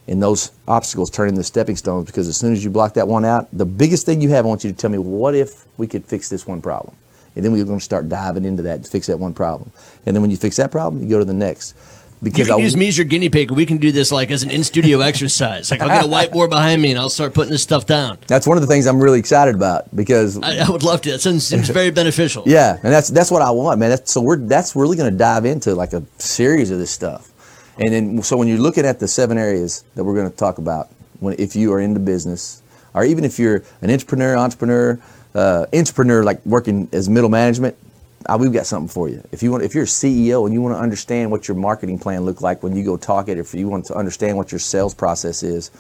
And 0.08 0.22
those 0.22 0.52
obstacles 0.68 1.12
turn 1.12 1.30
into 1.30 1.44
stepping 1.44 1.76
stones 1.76 2.08
because 2.08 2.28
as 2.28 2.36
soon 2.36 2.52
as 2.52 2.64
you 2.64 2.72
block 2.72 2.96
that 2.96 3.08
one 3.08 3.24
out, 3.24 3.48
the 3.54 3.66
biggest 3.66 4.08
thing 4.08 4.22
you 4.22 4.30
have, 4.30 4.44
I 4.46 4.50
want 4.50 4.64
you 4.64 4.72
to 4.72 4.76
tell 4.76 4.90
me, 4.90 4.98
what 4.98 5.36
if 5.36 5.66
we 5.78 5.86
could 5.86 6.04
fix 6.04 6.30
this 6.30 6.48
one 6.48 6.62
problem? 6.62 6.96
And 7.36 7.46
then 7.46 7.52
we're 7.52 7.64
going 7.64 7.78
to 7.78 7.86
start 7.86 8.10
diving 8.10 8.44
into 8.44 8.64
that 8.64 8.84
to 8.84 8.90
fix 8.90 9.06
that 9.08 9.20
one 9.20 9.36
problem. 9.36 9.72
And 10.06 10.16
then 10.16 10.22
when 10.22 10.32
you 10.32 10.38
fix 10.38 10.58
that 10.58 10.72
problem, 10.72 11.04
you 11.04 11.10
go 11.10 11.20
to 11.20 11.26
the 11.26 11.34
next. 11.34 11.76
Because 12.22 12.40
you 12.40 12.54
can 12.54 12.62
I, 12.62 12.64
use 12.64 12.76
me 12.76 12.90
as 12.90 12.98
your 12.98 13.06
guinea 13.06 13.30
pig. 13.30 13.50
We 13.50 13.66
can 13.66 13.78
do 13.78 13.92
this 13.92 14.12
like 14.12 14.30
as 14.30 14.44
an 14.44 14.52
in 14.52 14.64
studio 14.64 15.00
exercise. 15.12 15.72
Like 15.72 15.82
I'll 15.82 15.88
get 15.88 16.04
a 16.04 16.08
whiteboard 16.36 16.50
behind 16.50 16.82
me 16.82 16.92
and 16.92 17.00
I'll 17.00 17.10
start 17.10 17.34
putting 17.34 17.52
this 17.52 17.64
stuff 17.64 17.86
down. 17.86 18.18
That's 18.28 18.46
one 18.46 18.58
of 18.58 18.62
the 18.62 18.68
things 18.68 18.88
I'm 18.88 19.00
really 19.00 19.20
excited 19.20 19.56
about 19.56 19.96
because 19.96 20.38
I, 20.42 20.58
I 20.58 20.70
would 20.70 20.84
love 20.84 21.02
to. 21.04 21.12
That 21.12 21.22
seems, 21.22 21.48
seems 21.48 21.70
very 21.70 21.92
beneficial. 21.92 22.44
Yeah, 22.50 22.80
and 22.82 22.92
that's 22.92 23.10
that's 23.10 23.30
what 23.30 23.44
I 23.44 23.52
want, 23.52 23.80
man. 23.80 23.90
That's, 23.90 24.12
so 24.12 24.22
we're 24.22 24.38
that's 24.38 24.76
really 24.76 24.98
going 24.98 25.12
to 25.12 25.18
dive 25.18 25.46
into 25.46 25.76
like 25.76 25.94
a 25.94 26.04
series 26.18 26.72
of 26.72 26.80
this 26.80 26.90
stuff, 26.90 27.30
and 27.78 27.94
then 27.94 28.24
so 28.24 28.38
when 28.38 28.48
you're 28.48 28.58
looking 28.58 28.86
at 28.86 29.00
the 29.00 29.08
seven 29.08 29.38
areas 29.38 29.84
that 29.96 30.04
we're 30.04 30.16
going 30.16 30.30
to 30.30 30.36
talk 30.36 30.58
about, 30.58 30.90
when 31.20 31.36
if 31.38 31.56
you 31.56 31.72
are 31.74 31.80
into 31.80 32.00
business, 32.00 32.64
or 32.94 33.06
even 33.06 33.24
if 33.24 33.38
you're 33.38 33.64
an 33.82 33.92
entrepreneur, 33.92 34.36
entrepreneur, 34.36 35.00
uh, 35.36 35.66
entrepreneur 35.74 36.24
like 36.24 36.44
working 36.46 36.90
as 36.92 37.08
middle 37.08 37.30
management, 37.30 37.78
uh, 38.26 38.38
we've 38.40 38.52
got 38.52 38.66
something 38.66 38.90
for 38.90 39.08
you. 39.08 39.24
If 39.32 39.42
you 39.42 39.52
want, 39.52 39.64
if 39.64 39.74
you're 39.74 39.86
a 39.86 39.88
CEO 39.88 40.46
and 40.46 40.54
you 40.54 40.62
want 40.62 40.76
to 40.76 40.80
understand 40.80 41.32
what 41.32 41.48
your 41.48 41.56
marketing 41.56 42.00
plan 42.00 42.22
look 42.26 42.42
like 42.42 42.62
when 42.64 42.76
you 42.76 42.84
go 42.84 42.98
talk 42.98 43.30
it, 43.30 43.38
if 43.38 43.54
you 43.54 43.68
want 43.68 43.86
to 43.86 43.96
understand 43.96 44.38
what 44.38 44.52
your 44.52 44.60
sales 44.60 44.94
process 44.94 45.42
is, 45.42 45.72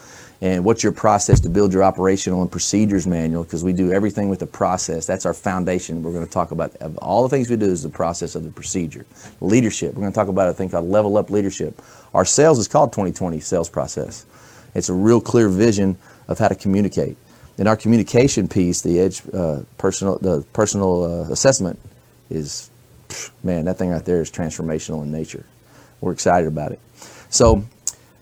and 0.42 0.64
what's 0.64 0.84
your 0.84 0.94
process 0.94 1.42
to 1.42 1.50
build 1.50 1.74
your 1.74 1.84
operational 1.84 2.42
and 2.42 2.50
procedures 2.50 3.06
manual, 3.06 3.44
because 3.44 3.62
we 3.62 3.74
do 3.74 3.92
everything 3.92 4.30
with 4.30 4.40
the 4.40 4.48
process. 4.48 5.06
That's 5.06 5.26
our 5.26 5.34
foundation. 5.34 6.02
We're 6.02 6.14
going 6.14 6.26
to 6.26 6.32
talk 6.32 6.52
about 6.52 6.76
of 6.78 6.98
all 7.00 7.24
the 7.24 7.30
things 7.30 7.50
we 7.50 7.58
do 7.58 7.66
is 7.66 7.84
the 7.84 7.90
process 7.90 8.36
of 8.36 8.44
the 8.44 8.50
procedure. 8.50 9.06
Leadership. 9.42 9.94
We're 9.94 10.02
going 10.02 10.14
to 10.14 10.16
talk 10.16 10.30
about 10.30 10.48
a 10.48 10.54
thing 10.54 10.70
called 10.70 10.88
level 10.88 11.18
up 11.18 11.30
leadership. 11.30 11.82
Our 12.14 12.24
sales 12.24 12.58
is 12.58 12.70
called 12.70 12.94
2020 12.94 13.42
sales 13.42 13.70
process. 13.70 14.26
It's 14.76 14.88
a 14.88 14.94
real 14.94 15.20
clear 15.20 15.50
vision 15.50 15.98
of 16.30 16.40
how 16.40 16.48
to 16.48 16.56
communicate. 16.56 17.18
In 17.58 17.68
our 17.68 17.76
communication 17.76 18.48
piece, 18.48 18.82
the 18.82 19.02
edge 19.02 19.22
uh, 19.34 19.64
personal 19.78 20.20
the 20.20 20.46
personal 20.54 21.04
uh, 21.04 21.34
assessment 21.34 21.78
is, 22.30 22.70
man, 23.44 23.66
that 23.66 23.78
thing 23.78 23.90
right 23.90 24.04
there 24.04 24.22
is 24.22 24.32
transformational 24.32 25.04
in 25.04 25.12
nature. 25.12 25.46
We're 26.02 26.14
excited 26.14 26.48
about 26.48 26.72
it. 26.72 26.80
So, 27.30 27.64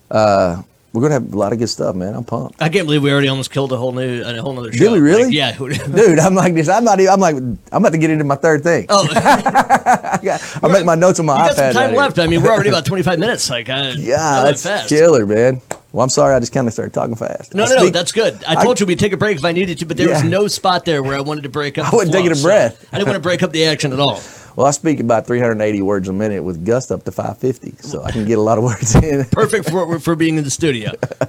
uh, 0.09 0.61
we're 0.93 1.01
gonna 1.01 1.13
have 1.15 1.33
a 1.33 1.37
lot 1.37 1.53
of 1.53 1.59
good 1.59 1.67
stuff, 1.67 1.95
man. 1.95 2.15
I'm 2.15 2.23
pumped. 2.23 2.59
I 2.59 2.69
can't 2.69 2.87
believe 2.87 3.03
we 3.03 3.11
already 3.11 3.27
almost 3.27 3.51
killed 3.51 3.71
a 3.71 3.77
whole 3.77 3.91
new, 3.91 4.23
a 4.23 4.41
whole 4.41 4.57
other 4.57 4.71
show. 4.71 4.85
Did 4.85 4.91
we 4.93 4.99
really? 4.99 5.25
Like, 5.25 5.33
yeah, 5.33 5.55
dude. 5.57 6.17
I'm 6.17 6.33
like 6.33 6.55
this. 6.55 6.69
I'm 6.69 6.83
not. 6.83 6.99
Even, 6.99 7.13
I'm 7.13 7.19
like. 7.19 7.35
I'm 7.35 7.59
about 7.71 7.91
to 7.91 7.99
get 7.99 8.09
into 8.09 8.23
my 8.23 8.35
third 8.35 8.63
thing. 8.63 8.87
Oh, 8.89 9.07
I, 9.11 10.19
got, 10.23 10.59
I 10.63 10.67
make 10.69 10.85
my 10.85 10.95
notes 10.95 11.19
on 11.19 11.27
my 11.27 11.35
you 11.35 11.51
iPad. 11.51 11.55
Got 11.55 11.55
some 11.55 11.73
time 11.73 11.95
left. 11.95 12.19
I 12.19 12.25
mean, 12.25 12.41
we're 12.41 12.49
already 12.51 12.69
about 12.69 12.85
25 12.87 13.19
minutes. 13.19 13.49
Like, 13.49 13.69
I, 13.69 13.91
yeah, 13.91 14.41
that's 14.43 14.63
fast. 14.63 14.89
killer, 14.89 15.25
man. 15.27 15.61
Well, 15.97 16.03
I'm 16.03 16.12
sorry. 16.12 16.36
I 16.36 16.39
just 16.39 16.53
kind 16.53 16.67
of 16.67 16.73
started 16.73 16.93
talking 16.93 17.15
fast. 17.15 17.55
No, 17.55 17.65
no, 17.65 17.75
no. 17.75 17.89
That's 17.89 18.12
good. 18.12 18.43
I 18.43 18.63
told 18.63 18.79
you 18.79 18.86
we'd 18.86 18.99
take 18.99 19.13
a 19.13 19.17
break 19.17 19.36
if 19.36 19.43
I 19.43 19.51
needed 19.51 19.79
to, 19.79 19.86
but 19.88 19.97
there 19.97 20.07
yeah. 20.07 20.21
was 20.21 20.29
no 20.29 20.47
spot 20.47 20.86
there 20.86 21.01
where 21.01 21.17
I 21.17 21.21
wanted 21.21 21.41
to 21.41 21.49
break 21.49 21.79
up. 21.79 21.91
I 21.91 21.95
wasn't 21.95 22.13
taking 22.13 22.31
a 22.31 22.36
breath. 22.36 22.81
So 22.81 22.88
I 22.93 22.97
didn't 22.97 23.07
want 23.07 23.15
to 23.15 23.27
break 23.27 23.41
up 23.41 23.51
the 23.51 23.65
action 23.65 23.91
at 23.91 23.99
all. 23.99 24.21
Well, 24.55 24.65
I 24.65 24.71
speak 24.71 24.99
about 24.99 25.27
380 25.27 25.83
words 25.83 26.10
a 26.10 26.13
minute 26.13 26.43
with 26.43 26.65
gust 26.65 26.91
up 26.91 27.03
to 27.03 27.12
550, 27.12 27.75
so 27.88 28.03
I 28.03 28.12
can 28.12 28.25
get 28.25 28.39
a 28.39 28.41
lot 28.41 28.57
of 28.57 28.63
words 28.63 28.95
in. 28.95 29.23
Perfect 29.31 29.69
for, 29.69 29.99
for 29.99 30.15
being 30.15 30.39
in 30.39 30.43
the 30.43 30.49
studio. 30.49 30.93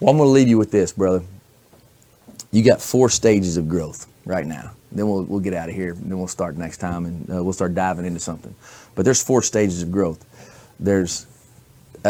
well, 0.00 0.10
I'm 0.10 0.16
going 0.16 0.20
to 0.20 0.32
leave 0.32 0.48
you 0.48 0.56
with 0.56 0.70
this, 0.70 0.92
brother. 0.92 1.22
You 2.52 2.62
got 2.64 2.80
four 2.80 3.10
stages 3.10 3.58
of 3.58 3.68
growth 3.68 4.06
right 4.24 4.46
now. 4.46 4.70
Then 4.92 5.10
we'll, 5.10 5.24
we'll 5.24 5.40
get 5.40 5.52
out 5.52 5.68
of 5.68 5.74
here. 5.74 5.92
Then 5.92 6.16
we'll 6.16 6.26
start 6.26 6.56
next 6.56 6.78
time 6.78 7.04
and 7.04 7.30
uh, 7.30 7.44
we'll 7.44 7.52
start 7.52 7.74
diving 7.74 8.06
into 8.06 8.20
something. 8.20 8.54
But 8.94 9.04
there's 9.04 9.22
four 9.22 9.42
stages 9.42 9.82
of 9.82 9.92
growth. 9.92 10.24
There's 10.80 11.26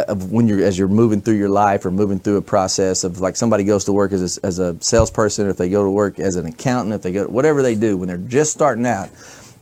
uh, 0.09 0.15
when 0.15 0.49
you're 0.49 0.65
as 0.65 0.79
you're 0.79 0.89
moving 0.89 1.21
through 1.21 1.37
your 1.37 1.49
life 1.49 1.85
or 1.85 1.91
moving 1.91 2.19
through 2.19 2.37
a 2.37 2.43
process 2.43 3.05
of 3.05 3.21
like 3.21 3.37
somebody 3.37 3.65
goes 3.65 3.85
to 3.85 3.93
work 3.93 4.13
as 4.13 4.39
a, 4.39 4.47
as 4.47 4.59
a 4.59 4.77
salesperson, 4.83 5.49
if 5.49 5.57
they 5.57 5.69
go 5.69 5.85
to 5.85 5.91
work 5.91 6.19
as 6.19 6.37
an 6.37 6.47
accountant, 6.47 6.95
if 6.95 7.03
they 7.03 7.13
go 7.13 7.27
whatever 7.27 7.63
they 7.63 7.75
do 7.75 7.97
when 7.97 8.09
they're 8.09 8.17
just 8.17 8.53
starting 8.53 8.87
out, 8.87 9.11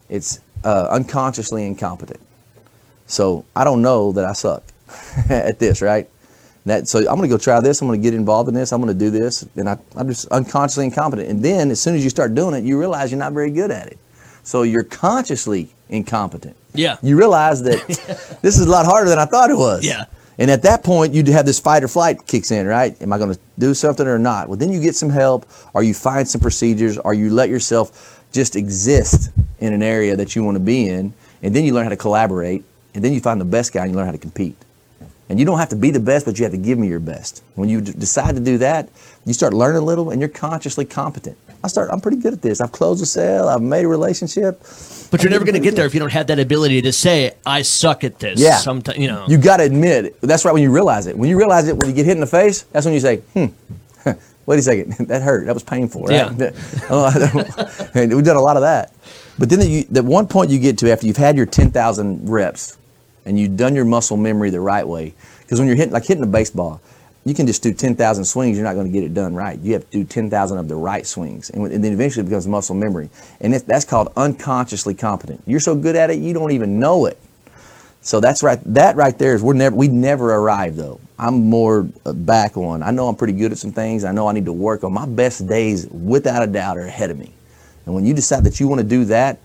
it's 0.08 0.40
uh, 0.64 0.88
unconsciously 0.90 1.66
incompetent. 1.66 2.20
So 3.06 3.44
I 3.54 3.64
don't 3.64 3.82
know 3.82 4.12
that 4.12 4.24
I 4.24 4.32
suck 4.32 4.62
at 5.28 5.58
this, 5.58 5.82
right? 5.82 6.08
That, 6.66 6.88
so 6.88 7.00
I'm 7.00 7.16
going 7.16 7.22
to 7.22 7.28
go 7.28 7.36
try 7.36 7.60
this. 7.60 7.82
I'm 7.82 7.88
going 7.88 8.00
to 8.00 8.02
get 8.02 8.14
involved 8.14 8.48
in 8.48 8.54
this. 8.54 8.72
I'm 8.72 8.80
going 8.80 8.92
to 8.92 8.98
do 8.98 9.10
this, 9.10 9.42
and 9.54 9.68
I, 9.68 9.76
I'm 9.96 10.08
just 10.08 10.26
unconsciously 10.28 10.86
incompetent. 10.86 11.28
And 11.28 11.42
then 11.44 11.70
as 11.70 11.78
soon 11.78 11.94
as 11.94 12.02
you 12.02 12.08
start 12.08 12.34
doing 12.34 12.54
it, 12.54 12.64
you 12.64 12.78
realize 12.78 13.10
you're 13.10 13.18
not 13.18 13.34
very 13.34 13.50
good 13.50 13.70
at 13.70 13.88
it. 13.88 13.98
So 14.44 14.62
you're 14.62 14.84
consciously 14.84 15.68
incompetent. 15.90 16.56
Yeah. 16.74 16.96
You 17.02 17.18
realize 17.18 17.62
that 17.62 17.86
this 18.42 18.58
is 18.58 18.66
a 18.66 18.70
lot 18.70 18.86
harder 18.86 19.10
than 19.10 19.18
I 19.18 19.26
thought 19.26 19.50
it 19.50 19.58
was. 19.58 19.86
Yeah. 19.86 20.06
And 20.38 20.50
at 20.50 20.62
that 20.62 20.82
point, 20.82 21.14
you 21.14 21.22
do 21.22 21.32
have 21.32 21.46
this 21.46 21.60
fight 21.60 21.84
or 21.84 21.88
flight 21.88 22.26
kicks 22.26 22.50
in, 22.50 22.66
right? 22.66 23.00
Am 23.00 23.12
I 23.12 23.18
going 23.18 23.32
to 23.32 23.40
do 23.58 23.72
something 23.72 24.06
or 24.06 24.18
not? 24.18 24.48
Well, 24.48 24.56
then 24.56 24.72
you 24.72 24.80
get 24.80 24.96
some 24.96 25.10
help, 25.10 25.46
or 25.74 25.82
you 25.82 25.94
find 25.94 26.26
some 26.26 26.40
procedures, 26.40 26.98
or 26.98 27.14
you 27.14 27.30
let 27.30 27.48
yourself 27.48 28.24
just 28.32 28.56
exist 28.56 29.30
in 29.60 29.72
an 29.72 29.82
area 29.82 30.16
that 30.16 30.34
you 30.34 30.42
want 30.42 30.56
to 30.56 30.60
be 30.60 30.88
in, 30.88 31.14
and 31.42 31.54
then 31.54 31.64
you 31.64 31.72
learn 31.72 31.84
how 31.84 31.90
to 31.90 31.96
collaborate, 31.96 32.64
and 32.94 33.04
then 33.04 33.12
you 33.12 33.20
find 33.20 33.40
the 33.40 33.44
best 33.44 33.72
guy 33.72 33.82
and 33.82 33.92
you 33.92 33.96
learn 33.96 34.06
how 34.06 34.12
to 34.12 34.18
compete. 34.18 34.56
And 35.28 35.38
you 35.38 35.46
don't 35.46 35.58
have 35.58 35.70
to 35.70 35.76
be 35.76 35.90
the 35.90 36.00
best, 36.00 36.26
but 36.26 36.38
you 36.38 36.44
have 36.44 36.52
to 36.52 36.58
give 36.58 36.78
me 36.78 36.88
your 36.88 37.00
best. 37.00 37.42
When 37.54 37.68
you 37.68 37.80
d- 37.80 37.92
decide 37.92 38.34
to 38.34 38.40
do 38.40 38.58
that, 38.58 38.90
you 39.24 39.32
start 39.32 39.54
learning 39.54 39.82
a 39.82 39.84
little, 39.84 40.10
and 40.10 40.20
you're 40.20 40.28
consciously 40.28 40.84
competent. 40.84 41.38
I 41.64 41.66
start. 41.66 41.88
I'm 41.90 42.00
pretty 42.02 42.18
good 42.18 42.34
at 42.34 42.42
this. 42.42 42.60
I've 42.60 42.72
closed 42.72 43.02
a 43.02 43.06
sale. 43.06 43.48
I've 43.48 43.62
made 43.62 43.86
a 43.86 43.88
relationship. 43.88 44.60
But 45.10 45.22
you're 45.22 45.30
never 45.30 45.46
going 45.46 45.54
to 45.54 45.60
get 45.60 45.74
there 45.74 45.86
if 45.86 45.94
you 45.94 46.00
don't 46.00 46.12
have 46.12 46.26
that 46.26 46.38
ability 46.38 46.82
to 46.82 46.92
say, 46.92 47.32
"I 47.46 47.62
suck 47.62 48.04
at 48.04 48.18
this." 48.18 48.38
Yeah. 48.38 48.58
Sometimes 48.58 48.98
you 48.98 49.08
know. 49.08 49.24
You 49.26 49.38
got 49.38 49.56
to 49.56 49.62
admit. 49.62 50.04
It. 50.04 50.20
That's 50.20 50.44
right. 50.44 50.52
When 50.52 50.62
you 50.62 50.70
realize 50.70 51.06
it. 51.06 51.16
When 51.16 51.30
you 51.30 51.38
realize 51.38 51.66
it, 51.66 51.78
when 51.78 51.88
you 51.88 51.94
get 51.94 52.04
hit 52.04 52.12
in 52.12 52.20
the 52.20 52.26
face, 52.26 52.64
that's 52.64 52.84
when 52.84 52.92
you 52.92 53.00
say, 53.00 53.22
"Hmm." 53.32 53.46
Wait 54.46 54.58
a 54.58 54.62
second, 54.62 54.92
that 55.08 55.22
hurt. 55.22 55.46
That 55.46 55.54
was 55.54 55.62
painful, 55.62 56.02
right? 56.02 56.30
Yeah. 56.38 56.50
We've 57.94 58.24
done 58.24 58.36
a 58.36 58.42
lot 58.42 58.56
of 58.58 58.62
that. 58.62 58.92
But 59.38 59.48
then 59.48 59.66
you, 59.66 59.84
the 59.84 60.02
one 60.02 60.26
point 60.26 60.50
you 60.50 60.58
get 60.58 60.76
to 60.78 60.92
after 60.92 61.06
you've 61.06 61.16
had 61.16 61.34
your 61.34 61.46
10,000 61.46 62.28
reps 62.28 62.76
and 63.24 63.40
you've 63.40 63.56
done 63.56 63.74
your 63.74 63.86
muscle 63.86 64.18
memory 64.18 64.50
the 64.50 64.60
right 64.60 64.86
way, 64.86 65.14
because 65.40 65.58
when 65.58 65.66
you're 65.66 65.78
hitting, 65.78 65.94
like 65.94 66.04
hitting 66.04 66.22
a 66.22 66.26
baseball, 66.26 66.82
you 67.24 67.34
can 67.34 67.46
just 67.46 67.62
do 67.62 67.72
10,000 67.72 68.24
swings, 68.24 68.56
you're 68.56 68.66
not 68.66 68.74
going 68.74 68.86
to 68.86 68.92
get 68.92 69.02
it 69.02 69.14
done 69.14 69.34
right. 69.34 69.58
You 69.60 69.72
have 69.74 69.88
to 69.90 69.98
do 69.98 70.04
10,000 70.04 70.58
of 70.58 70.68
the 70.68 70.76
right 70.76 71.06
swings. 71.06 71.50
And, 71.50 71.64
and, 71.72 71.82
then 71.82 71.92
eventually 71.92 72.22
it 72.22 72.28
becomes 72.28 72.46
muscle 72.46 72.74
memory. 72.74 73.08
And 73.40 73.54
it, 73.54 73.66
that's 73.66 73.84
called 73.84 74.12
unconsciously 74.16 74.94
competent. 74.94 75.42
You're 75.46 75.60
so 75.60 75.74
good 75.74 75.96
at 75.96 76.10
it, 76.10 76.18
you 76.18 76.34
don't 76.34 76.52
even 76.52 76.78
know 76.78 77.06
it. 77.06 77.18
So 78.02 78.20
that's 78.20 78.42
right. 78.42 78.60
That 78.66 78.96
right 78.96 79.18
there 79.18 79.34
is 79.34 79.42
we're 79.42 79.54
never 79.54 79.74
we 79.74 79.88
never 79.88 80.34
arrive 80.34 80.76
though. 80.76 81.00
I'm 81.18 81.48
more 81.48 81.88
uh, 82.04 82.12
back 82.12 82.54
on. 82.58 82.82
I 82.82 82.90
know 82.90 83.08
I'm 83.08 83.16
pretty 83.16 83.32
good 83.32 83.50
at 83.50 83.56
some 83.56 83.72
things. 83.72 84.04
I 84.04 84.12
know 84.12 84.28
I 84.28 84.34
need 84.34 84.44
to 84.44 84.52
work 84.52 84.84
on 84.84 84.92
my 84.92 85.06
best 85.06 85.46
days 85.46 85.86
without 85.86 86.42
a 86.42 86.46
doubt 86.46 86.76
are 86.76 86.82
ahead 86.82 87.10
of 87.10 87.18
me. 87.18 87.32
And 87.86 87.94
when 87.94 88.04
you 88.04 88.12
decide 88.12 88.44
that 88.44 88.60
you 88.60 88.68
want 88.68 88.82
to 88.82 88.86
do 88.86 89.06
that, 89.06 89.38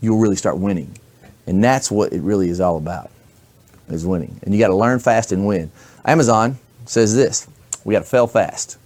you'll 0.00 0.18
really 0.18 0.36
start 0.36 0.56
winning. 0.56 0.96
And 1.46 1.62
that's 1.62 1.90
what 1.90 2.14
it 2.14 2.22
really 2.22 2.48
is 2.48 2.58
all 2.58 2.78
about, 2.78 3.10
is 3.88 4.06
winning. 4.06 4.40
And 4.42 4.54
you 4.54 4.60
got 4.60 4.68
to 4.68 4.76
learn 4.76 4.98
fast 4.98 5.30
and 5.32 5.46
win. 5.46 5.70
Amazon 6.06 6.58
says 6.86 7.14
this, 7.14 7.46
we 7.84 7.92
got 7.92 8.00
to 8.00 8.04
fail 8.04 8.26
fast. 8.26 8.78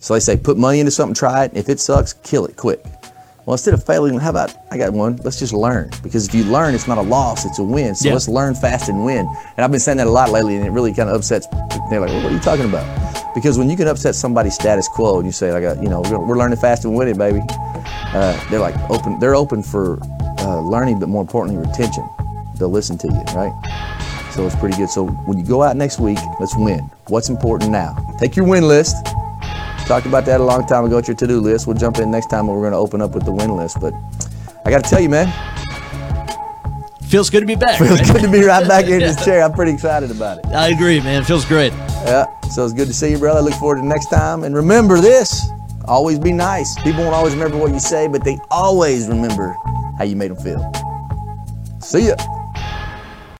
So 0.00 0.14
they 0.14 0.20
say 0.20 0.36
put 0.36 0.56
money 0.56 0.80
into 0.80 0.92
something, 0.92 1.14
try 1.14 1.44
it. 1.44 1.52
If 1.54 1.68
it 1.68 1.80
sucks, 1.80 2.12
kill 2.12 2.46
it 2.46 2.56
quick. 2.56 2.80
Well, 3.48 3.54
instead 3.54 3.72
of 3.72 3.82
failing, 3.82 4.18
how 4.18 4.28
about 4.28 4.54
I 4.70 4.76
got 4.76 4.92
one? 4.92 5.16
Let's 5.24 5.38
just 5.38 5.54
learn. 5.54 5.90
Because 6.02 6.28
if 6.28 6.34
you 6.34 6.44
learn, 6.44 6.74
it's 6.74 6.86
not 6.86 6.98
a 6.98 7.02
loss, 7.02 7.46
it's 7.46 7.58
a 7.58 7.64
win. 7.64 7.94
So 7.94 8.08
yeah. 8.08 8.12
let's 8.12 8.28
learn 8.28 8.54
fast 8.54 8.90
and 8.90 9.06
win. 9.06 9.26
And 9.56 9.64
I've 9.64 9.70
been 9.70 9.80
saying 9.80 9.96
that 9.98 10.06
a 10.06 10.10
lot 10.10 10.30
lately, 10.30 10.56
and 10.56 10.66
it 10.66 10.70
really 10.70 10.92
kind 10.92 11.08
of 11.08 11.16
upsets. 11.16 11.46
They're 11.88 11.98
like, 11.98 12.10
well, 12.10 12.24
what 12.24 12.32
are 12.32 12.34
you 12.34 12.40
talking 12.40 12.66
about? 12.66 13.34
Because 13.34 13.56
when 13.56 13.70
you 13.70 13.76
can 13.76 13.88
upset 13.88 14.14
somebody's 14.14 14.54
status 14.54 14.86
quo 14.86 15.16
and 15.16 15.26
you 15.26 15.32
say 15.32 15.50
like, 15.50 15.64
uh, 15.64 15.80
you 15.80 15.88
know, 15.88 16.02
we're, 16.02 16.18
we're 16.18 16.36
learning 16.36 16.58
fast 16.58 16.84
and 16.84 16.94
winning, 16.94 17.16
baby. 17.16 17.40
Uh, 17.48 18.38
they're 18.50 18.60
like 18.60 18.76
open. 18.90 19.18
They're 19.18 19.34
open 19.34 19.62
for 19.62 19.98
uh, 20.40 20.60
learning, 20.60 21.00
but 21.00 21.08
more 21.08 21.22
importantly, 21.22 21.66
retention. 21.66 22.06
They'll 22.56 22.68
listen 22.68 22.98
to 22.98 23.06
you, 23.06 23.22
right? 23.34 23.97
So 24.38 24.46
it's 24.46 24.54
pretty 24.54 24.76
good. 24.76 24.88
So 24.88 25.04
when 25.26 25.36
you 25.36 25.44
go 25.44 25.64
out 25.64 25.76
next 25.76 25.98
week, 25.98 26.16
let's 26.38 26.56
win. 26.56 26.78
What's 27.08 27.28
important 27.28 27.72
now? 27.72 27.96
Take 28.20 28.36
your 28.36 28.46
win 28.46 28.68
list. 28.68 28.94
Talked 29.88 30.06
about 30.06 30.26
that 30.26 30.40
a 30.40 30.44
long 30.44 30.64
time 30.64 30.84
ago 30.84 30.98
at 30.98 31.08
your 31.08 31.16
to-do 31.16 31.40
list. 31.40 31.66
We'll 31.66 31.76
jump 31.76 31.98
in 31.98 32.08
next 32.12 32.26
time 32.30 32.46
when 32.46 32.54
we're 32.54 32.62
going 32.62 32.72
to 32.72 32.78
open 32.78 33.02
up 33.02 33.16
with 33.16 33.24
the 33.24 33.32
win 33.32 33.56
list. 33.56 33.78
But 33.80 33.92
I 34.64 34.70
got 34.70 34.84
to 34.84 34.88
tell 34.88 35.00
you, 35.00 35.08
man, 35.08 35.26
Feels 37.08 37.30
good 37.30 37.40
to 37.40 37.46
be 37.46 37.56
back. 37.56 37.78
feels 37.80 37.98
right? 37.98 38.12
good 38.12 38.22
to 38.22 38.30
be 38.30 38.44
right 38.44 38.68
back 38.68 38.84
in 38.84 39.00
this 39.00 39.16
chair. 39.24 39.42
I'm 39.42 39.54
pretty 39.54 39.72
excited 39.72 40.12
about 40.12 40.38
it. 40.38 40.46
I 40.46 40.68
agree, 40.68 41.00
man. 41.00 41.24
Feels 41.24 41.44
great. 41.44 41.72
Yeah. 42.06 42.26
So 42.50 42.64
it's 42.64 42.74
good 42.74 42.86
to 42.86 42.94
see 42.94 43.10
you, 43.10 43.18
brother. 43.18 43.40
I 43.40 43.42
look 43.42 43.54
forward 43.54 43.78
to 43.80 43.84
next 43.84 44.06
time. 44.08 44.44
And 44.44 44.54
remember 44.54 45.00
this: 45.00 45.48
always 45.86 46.20
be 46.20 46.30
nice. 46.30 46.80
People 46.84 47.02
won't 47.02 47.16
always 47.16 47.34
remember 47.34 47.56
what 47.56 47.72
you 47.72 47.80
say, 47.80 48.06
but 48.06 48.22
they 48.22 48.38
always 48.52 49.08
remember 49.08 49.56
how 49.98 50.04
you 50.04 50.14
made 50.14 50.30
them 50.30 50.36
feel. 50.36 50.62
See 51.80 52.06
ya. 52.06 52.37